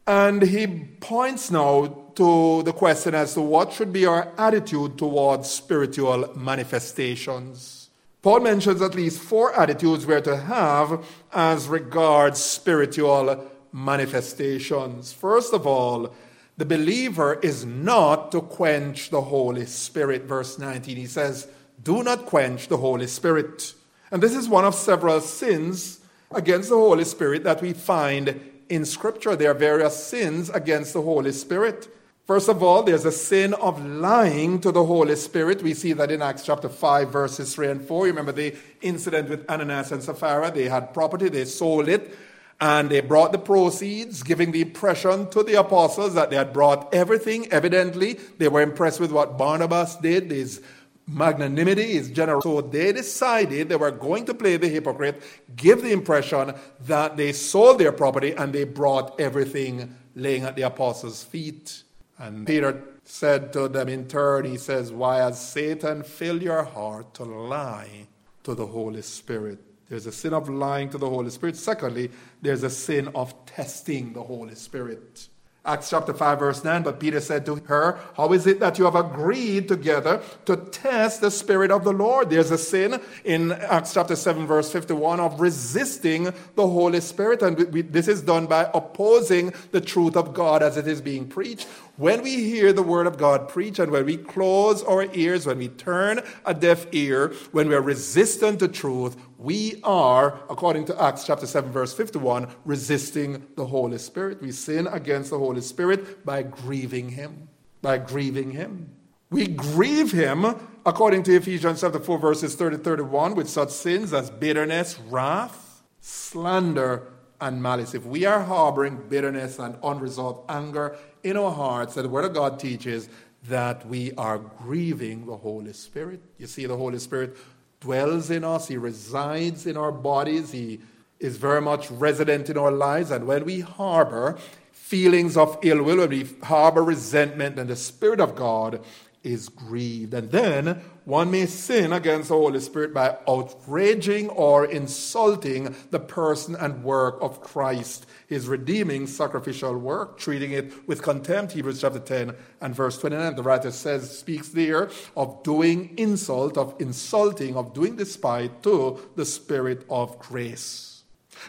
And 0.05 0.41
he 0.41 0.67
points 0.99 1.51
now 1.51 2.01
to 2.15 2.63
the 2.63 2.73
question 2.73 3.15
as 3.15 3.33
to 3.35 3.41
what 3.41 3.71
should 3.71 3.93
be 3.93 4.05
our 4.05 4.31
attitude 4.37 4.97
towards 4.97 5.49
spiritual 5.49 6.33
manifestations. 6.35 7.89
Paul 8.21 8.41
mentions 8.41 8.81
at 8.81 8.93
least 8.93 9.19
four 9.19 9.57
attitudes 9.59 10.05
we're 10.05 10.21
to 10.21 10.37
have 10.37 11.03
as 11.33 11.67
regards 11.67 12.39
spiritual 12.39 13.49
manifestations. 13.71 15.11
First 15.11 15.53
of 15.53 15.65
all, 15.65 16.13
the 16.57 16.65
believer 16.65 17.39
is 17.41 17.65
not 17.65 18.31
to 18.31 18.41
quench 18.41 19.09
the 19.09 19.21
Holy 19.21 19.65
Spirit. 19.65 20.23
Verse 20.23 20.59
19, 20.59 20.97
he 20.97 21.07
says, 21.07 21.47
Do 21.81 22.03
not 22.03 22.25
quench 22.25 22.67
the 22.67 22.77
Holy 22.77 23.07
Spirit. 23.07 23.73
And 24.11 24.21
this 24.21 24.35
is 24.35 24.49
one 24.49 24.65
of 24.65 24.75
several 24.75 25.21
sins 25.21 26.01
against 26.31 26.69
the 26.69 26.75
Holy 26.75 27.05
Spirit 27.05 27.43
that 27.45 27.61
we 27.61 27.73
find 27.73 28.39
in 28.69 28.85
Scripture. 28.85 29.35
There 29.35 29.51
are 29.51 29.55
various 29.55 30.01
sins 30.03 30.49
against 30.49 30.93
the 30.93 31.01
Holy 31.01 31.31
Spirit. 31.31 31.87
First 32.27 32.49
of 32.49 32.61
all, 32.63 32.83
there's 32.83 33.05
a 33.05 33.11
sin 33.11 33.53
of 33.55 33.83
lying 33.83 34.61
to 34.61 34.71
the 34.71 34.85
Holy 34.85 35.15
Spirit. 35.15 35.63
We 35.63 35.73
see 35.73 35.93
that 35.93 36.11
in 36.11 36.21
Acts 36.21 36.45
chapter 36.45 36.69
5, 36.69 37.11
verses 37.11 37.55
3 37.55 37.67
and 37.67 37.81
4. 37.81 38.05
You 38.05 38.13
remember 38.13 38.31
the 38.31 38.55
incident 38.81 39.29
with 39.29 39.49
Ananias 39.49 39.91
and 39.91 40.03
Sapphira? 40.03 40.51
They 40.51 40.69
had 40.69 40.93
property, 40.93 41.27
they 41.27 41.45
sold 41.45 41.89
it, 41.89 42.15
and 42.61 42.91
they 42.91 43.01
brought 43.01 43.31
the 43.31 43.39
proceeds, 43.39 44.21
giving 44.21 44.51
the 44.51 44.61
impression 44.61 45.27
to 45.31 45.41
the 45.41 45.55
apostles 45.55 46.13
that 46.13 46.29
they 46.29 46.35
had 46.35 46.53
brought 46.53 46.93
everything. 46.93 47.51
Evidently, 47.51 48.19
they 48.37 48.47
were 48.47 48.61
impressed 48.61 48.99
with 48.99 49.11
what 49.11 49.35
Barnabas 49.35 49.95
did, 49.95 50.29
his 50.29 50.61
magnanimity, 51.07 51.93
his 51.93 52.11
generosity. 52.11 52.49
So 52.49 52.61
they 52.61 52.93
decided 52.93 53.69
they 53.69 53.75
were 53.75 53.89
going 53.89 54.25
to 54.25 54.35
play 54.35 54.57
the 54.57 54.67
hypocrite, 54.67 55.23
give 55.55 55.81
the 55.81 55.91
impression 55.91 56.53
that 56.81 57.17
they 57.17 57.33
sold 57.33 57.79
their 57.79 57.91
property 57.91 58.33
and 58.33 58.53
they 58.53 58.65
brought 58.65 59.19
everything 59.19 59.95
laying 60.15 60.43
at 60.43 60.55
the 60.55 60.61
apostles' 60.61 61.23
feet. 61.23 61.81
And 62.19 62.45
Peter 62.45 62.83
said 63.03 63.51
to 63.53 63.69
them 63.69 63.89
in 63.89 64.07
turn, 64.07 64.45
he 64.45 64.57
says, 64.57 64.91
Why 64.91 65.17
has 65.17 65.43
Satan 65.43 66.03
filled 66.03 66.43
your 66.43 66.63
heart 66.63 67.15
to 67.15 67.23
lie 67.23 68.07
to 68.43 68.53
the 68.53 68.67
Holy 68.67 69.01
Spirit? 69.01 69.70
There's 69.91 70.05
a 70.05 70.11
sin 70.13 70.33
of 70.33 70.47
lying 70.47 70.89
to 70.91 70.97
the 70.97 71.09
Holy 71.09 71.29
Spirit. 71.29 71.57
Secondly, 71.57 72.11
there's 72.41 72.63
a 72.63 72.69
sin 72.69 73.09
of 73.13 73.45
testing 73.45 74.13
the 74.13 74.23
Holy 74.23 74.55
Spirit. 74.55 75.27
Acts 75.63 75.89
chapter 75.89 76.13
5, 76.13 76.39
verse 76.39 76.63
9. 76.63 76.81
But 76.81 76.99
Peter 76.99 77.19
said 77.19 77.45
to 77.45 77.55
her, 77.67 77.99
How 78.15 78.31
is 78.31 78.47
it 78.47 78.61
that 78.61 78.79
you 78.79 78.85
have 78.85 78.95
agreed 78.95 79.67
together 79.67 80.23
to 80.45 80.55
test 80.55 81.19
the 81.19 81.29
Spirit 81.29 81.71
of 81.71 81.83
the 81.83 81.91
Lord? 81.91 82.29
There's 82.29 82.51
a 82.51 82.57
sin 82.57 83.01
in 83.25 83.51
Acts 83.51 83.93
chapter 83.93 84.15
7, 84.15 84.47
verse 84.47 84.71
51 84.71 85.19
of 85.19 85.41
resisting 85.41 86.33
the 86.55 86.67
Holy 86.67 87.01
Spirit. 87.01 87.43
And 87.43 87.59
we, 87.71 87.81
this 87.81 88.07
is 88.07 88.21
done 88.21 88.47
by 88.47 88.71
opposing 88.73 89.53
the 89.71 89.81
truth 89.81 90.15
of 90.15 90.33
God 90.33 90.63
as 90.63 90.77
it 90.77 90.87
is 90.87 91.01
being 91.01 91.27
preached. 91.27 91.67
When 91.97 92.23
we 92.23 92.37
hear 92.37 92.73
the 92.73 92.81
word 92.81 93.05
of 93.05 93.19
God 93.19 93.47
preached 93.47 93.77
and 93.77 93.91
when 93.91 94.05
we 94.07 94.17
close 94.17 94.81
our 94.81 95.13
ears, 95.13 95.45
when 95.45 95.59
we 95.59 95.67
turn 95.67 96.21
a 96.43 96.55
deaf 96.55 96.87
ear, 96.93 97.33
when 97.51 97.69
we're 97.69 97.81
resistant 97.81 98.57
to 98.59 98.67
truth, 98.67 99.15
we 99.41 99.81
are, 99.83 100.39
according 100.51 100.85
to 100.85 101.01
Acts 101.01 101.25
chapter 101.25 101.47
7, 101.47 101.71
verse 101.71 101.93
51, 101.95 102.47
resisting 102.63 103.47
the 103.55 103.65
Holy 103.65 103.97
Spirit. 103.97 104.39
We 104.39 104.51
sin 104.51 104.85
against 104.85 105.31
the 105.31 105.39
Holy 105.39 105.61
Spirit 105.61 106.23
by 106.23 106.43
grieving 106.43 107.09
Him. 107.09 107.49
By 107.81 107.97
grieving 107.97 108.51
Him. 108.51 108.91
We 109.31 109.47
grieve 109.47 110.11
Him, 110.11 110.45
according 110.85 111.23
to 111.23 111.35
Ephesians 111.35 111.81
chapter 111.81 111.99
4, 111.99 112.19
verses 112.19 112.53
30 112.53 112.77
31, 112.77 113.33
with 113.33 113.49
such 113.49 113.71
sins 113.71 114.13
as 114.13 114.29
bitterness, 114.29 114.99
wrath, 115.09 115.81
slander, 116.01 117.07
and 117.39 117.63
malice. 117.63 117.95
If 117.95 118.05
we 118.05 118.25
are 118.25 118.43
harboring 118.43 119.09
bitterness 119.09 119.57
and 119.57 119.75
unresolved 119.81 120.51
anger 120.51 120.95
in 121.23 121.35
our 121.35 121.51
hearts, 121.51 121.95
that 121.95 122.03
the 122.03 122.09
Word 122.09 122.25
of 122.25 122.35
God 122.35 122.59
teaches 122.59 123.09
that 123.47 123.87
we 123.87 124.11
are 124.19 124.37
grieving 124.37 125.25
the 125.25 125.37
Holy 125.37 125.73
Spirit. 125.73 126.21
You 126.37 126.45
see, 126.45 126.67
the 126.67 126.77
Holy 126.77 126.99
Spirit 126.99 127.35
dwells 127.81 128.31
in 128.31 128.45
us, 128.45 128.69
He 128.69 128.77
resides 128.77 129.67
in 129.67 129.75
our 129.75 129.91
bodies, 129.91 130.51
He 130.51 130.79
is 131.19 131.35
very 131.37 131.61
much 131.61 131.91
resident 131.91 132.49
in 132.49 132.57
our 132.57 132.71
lives. 132.71 133.11
And 133.11 133.27
when 133.27 133.43
we 133.43 133.59
harbor 133.59 134.37
feelings 134.71 135.35
of 135.35 135.57
ill 135.61 135.83
will, 135.83 135.97
when 135.97 136.09
we 136.09 136.27
harbor 136.43 136.83
resentment, 136.83 137.57
then 137.57 137.67
the 137.67 137.75
Spirit 137.75 138.21
of 138.21 138.35
God 138.35 138.81
is 139.23 139.49
grieved. 139.49 140.13
And 140.13 140.31
then 140.31 140.81
one 141.05 141.31
may 141.31 141.45
sin 141.45 141.93
against 141.93 142.29
the 142.29 142.35
Holy 142.35 142.59
Spirit 142.59 142.93
by 142.93 143.17
outraging 143.27 144.29
or 144.29 144.65
insulting 144.65 145.75
the 145.91 145.99
person 145.99 146.55
and 146.55 146.83
work 146.83 147.17
of 147.21 147.41
Christ, 147.41 148.05
his 148.27 148.47
redeeming 148.47 149.07
sacrificial 149.07 149.77
work, 149.77 150.17
treating 150.17 150.51
it 150.51 150.87
with 150.87 151.01
contempt. 151.01 151.53
Hebrews 151.53 151.81
chapter 151.81 151.99
10 151.99 152.35
and 152.61 152.75
verse 152.75 152.97
29. 152.97 153.35
The 153.35 153.43
writer 153.43 153.71
says, 153.71 154.17
speaks 154.17 154.49
there 154.49 154.89
of 155.15 155.43
doing 155.43 155.93
insult, 155.97 156.57
of 156.57 156.75
insulting, 156.79 157.55
of 157.55 157.73
doing 157.73 157.95
despite 157.95 158.63
to 158.63 158.99
the 159.15 159.25
Spirit 159.25 159.85
of 159.89 160.17
grace. 160.19 161.03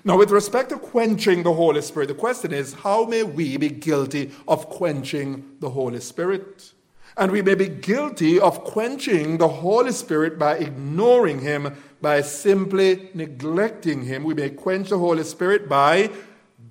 Now, 0.04 0.16
with 0.16 0.30
respect 0.30 0.70
to 0.70 0.78
quenching 0.78 1.42
the 1.42 1.52
Holy 1.52 1.82
Spirit, 1.82 2.08
the 2.08 2.14
question 2.14 2.52
is 2.52 2.72
how 2.72 3.04
may 3.04 3.22
we 3.22 3.56
be 3.56 3.68
guilty 3.68 4.30
of 4.48 4.68
quenching 4.68 5.56
the 5.60 5.70
Holy 5.70 6.00
Spirit? 6.00 6.72
And 7.16 7.30
we 7.30 7.42
may 7.42 7.54
be 7.54 7.68
guilty 7.68 8.40
of 8.40 8.64
quenching 8.64 9.38
the 9.38 9.48
Holy 9.48 9.92
Spirit 9.92 10.38
by 10.38 10.56
ignoring 10.56 11.40
Him, 11.40 11.76
by 12.00 12.22
simply 12.22 13.10
neglecting 13.14 14.04
Him. 14.04 14.24
We 14.24 14.34
may 14.34 14.50
quench 14.50 14.88
the 14.88 14.98
Holy 14.98 15.24
Spirit 15.24 15.68
by 15.68 16.10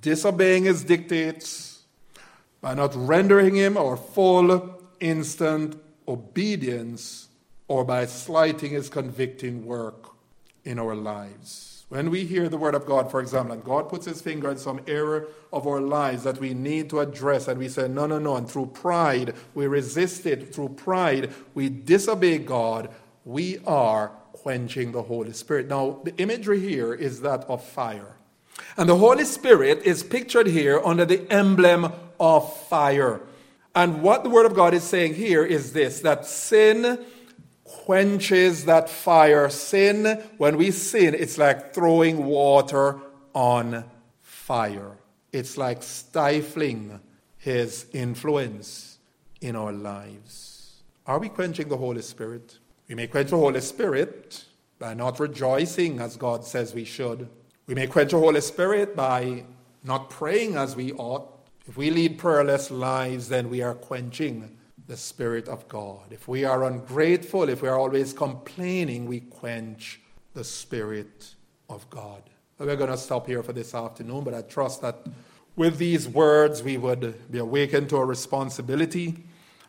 disobeying 0.01 0.65
His 0.65 0.84
dictates, 0.84 1.84
by 2.60 2.73
not 2.73 2.93
rendering 2.95 3.56
Him 3.56 3.77
our 3.77 3.97
full, 3.97 4.82
instant 4.99 5.80
obedience, 6.08 7.30
or 7.67 7.86
by 7.86 8.06
slighting 8.06 8.71
His 8.71 8.89
convicting 8.89 9.65
work 9.65 10.10
in 10.65 10.80
our 10.80 10.95
lives. 10.95 11.70
When 11.91 12.10
we 12.10 12.23
hear 12.23 12.47
the 12.47 12.58
word 12.58 12.73
of 12.73 12.86
God, 12.86 13.12
for 13.12 13.19
example, 13.19 13.51
and 13.51 13.65
God 13.65 13.89
puts 13.89 14.06
his 14.06 14.21
finger 14.21 14.49
on 14.49 14.56
some 14.56 14.80
area 14.88 15.25
of 15.51 15.67
our 15.67 15.82
lives 15.82 16.23
that 16.23 16.38
we 16.38 16.54
need 16.54 16.89
to 16.91 17.01
address, 17.01 17.49
and 17.49 17.60
we 17.60 17.67
say, 17.67 17.89
no, 17.89 18.08
no, 18.08 18.17
no, 18.17 18.38
and 18.38 18.49
through 18.49 18.67
pride, 18.67 19.36
we 19.56 19.67
resist 19.67 20.25
it, 20.25 20.56
through 20.56 20.69
pride, 20.69 21.34
we 21.54 21.67
disobey 21.67 22.38
God, 22.38 22.89
we 23.25 23.58
are 23.67 24.08
quenching 24.32 24.93
the 24.93 25.04
Holy 25.04 25.34
Spirit. 25.34 25.67
Now, 25.67 25.99
the 26.06 26.15
imagery 26.15 26.62
here 26.62 26.93
is 26.93 27.19
that 27.23 27.43
of 27.49 27.62
fire. 27.62 28.15
And 28.77 28.88
the 28.88 28.95
Holy 28.95 29.25
Spirit 29.25 29.84
is 29.84 30.01
pictured 30.01 30.47
here 30.47 30.80
under 30.86 31.04
the 31.04 31.30
emblem 31.30 31.91
of 32.21 32.58
fire. 32.67 33.19
And 33.75 34.01
what 34.01 34.23
the 34.23 34.30
Word 34.30 34.45
of 34.45 34.54
God 34.54 34.73
is 34.73 34.86
saying 34.86 35.15
here 35.15 35.43
is 35.43 35.73
this 35.73 35.99
that 35.99 36.25
sin 36.25 37.04
quenches 37.71 38.65
that 38.65 38.89
fire. 38.89 39.49
Sin, 39.49 40.21
when 40.38 40.57
we 40.57 40.71
sin, 40.71 41.15
it's 41.15 41.38
like 41.38 41.73
throwing 41.73 42.25
water 42.25 42.99
on 43.34 43.86
fire. 44.21 44.97
It's 45.31 45.57
like 45.57 45.81
stifling 45.81 46.99
His 47.38 47.86
influence 47.93 48.99
in 49.39 49.55
our 49.55 49.71
lives. 49.71 50.84
Are 51.07 51.17
we 51.17 51.29
quenching 51.29 51.69
the 51.69 51.77
Holy 51.77 52.01
Spirit? 52.01 52.60
We 52.88 52.95
may 52.95 53.07
quench 53.07 53.29
the 53.29 53.38
Holy 53.38 53.62
Spirit 53.62 54.45
by 54.77 54.93
not 54.93 55.19
rejoicing 55.19 55.99
as 55.99 56.17
God 56.17 56.43
says 56.43 56.73
we 56.73 56.84
should. 56.84 57.29
We 57.67 57.75
may 57.75 57.88
quench 57.88 58.12
the 58.12 58.19
Holy 58.19 58.41
Spirit 58.41 58.95
by 58.95 59.45
not 59.84 60.10
praying 60.10 60.57
as 60.57 60.75
we 60.75 60.91
ought. 60.93 61.27
If 61.65 61.77
we 61.77 61.89
lead 61.89 62.17
prayerless 62.17 62.69
lives, 62.69 63.29
then 63.29 63.49
we 63.49 63.62
are 63.62 63.73
quenching 63.73 64.57
the 64.91 64.97
Spirit 64.97 65.47
of 65.47 65.65
God. 65.69 66.12
If 66.12 66.27
we 66.27 66.43
are 66.43 66.65
ungrateful, 66.65 67.47
if 67.47 67.62
we 67.62 67.69
are 67.69 67.80
always 67.80 68.12
complaining, 68.12 69.06
we 69.06 69.21
quench 69.21 70.01
the 70.34 70.43
Spirit 70.43 71.34
of 71.69 71.89
God. 71.89 72.23
We're 72.60 72.75
going 72.75 72.91
to 72.91 72.97
stop 72.97 73.25
here 73.25 73.41
for 73.41 73.54
this 73.54 73.73
afternoon, 73.73 74.25
but 74.25 74.34
I 74.34 74.41
trust 74.41 74.82
that 74.82 74.97
with 75.56 75.77
these 75.77 76.10
words 76.10 76.62
we 76.62 76.75
would 76.75 77.32
be 77.32 77.38
awakened 77.38 77.88
to 77.91 77.99
our 77.99 78.06
responsibility 78.06 79.23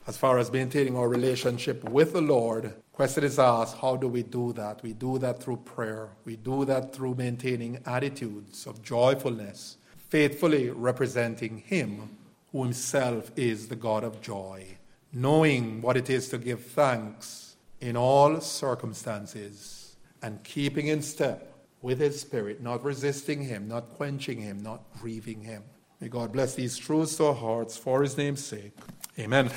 as 0.09 0.17
far 0.17 0.41
as 0.41 0.51
maintaining 0.51 0.97
our 0.97 1.09
relationship 1.09 1.89
with 1.89 2.15
the 2.15 2.21
Lord. 2.21 2.75
Question 2.93 3.23
is 3.23 3.39
asked, 3.39 3.77
how 3.77 3.95
do 3.95 4.09
we 4.09 4.25
do 4.25 4.53
that? 4.55 4.83
We 4.83 4.93
do 4.93 5.19
that 5.19 5.41
through 5.41 5.59
prayer. 5.59 6.09
We 6.25 6.35
do 6.35 6.65
that 6.65 6.93
through 6.93 7.15
maintaining 7.15 7.79
attitudes 7.87 8.67
of 8.67 8.83
joyfulness, 8.83 9.77
faithfully 10.09 10.71
representing 10.71 11.59
Him 11.59 12.17
who 12.51 12.65
Himself 12.65 13.31
is 13.37 13.69
the 13.69 13.77
God 13.77 14.03
of 14.03 14.21
joy 14.21 14.79
knowing 15.13 15.81
what 15.83 15.97
it 15.97 16.09
is 16.09 16.29
to 16.31 16.39
give 16.39 16.65
thanks 16.65 17.57
in 17.81 17.97
all 17.97 18.41
circumstances, 18.41 19.97
and 20.23 20.43
keeping 20.45 20.87
in 20.87 21.03
step 21.03 21.53
with 21.83 21.99
His 21.99 22.21
Spirit, 22.21 22.63
not 22.63 22.85
resisting 22.85 23.43
Him, 23.43 23.67
not 23.69 23.91
quenching 23.95 24.41
Him, 24.41 24.63
not 24.63 24.85
grieving 25.01 25.43
Him. 25.43 25.65
May 26.01 26.09
God 26.09 26.33
bless 26.33 26.55
these 26.55 26.79
truths 26.79 27.17
to 27.17 27.27
our 27.27 27.35
hearts 27.35 27.77
for 27.77 28.03
His 28.03 28.17
name's 28.17 28.45
sake. 28.45 28.73
Amen. 29.19 29.51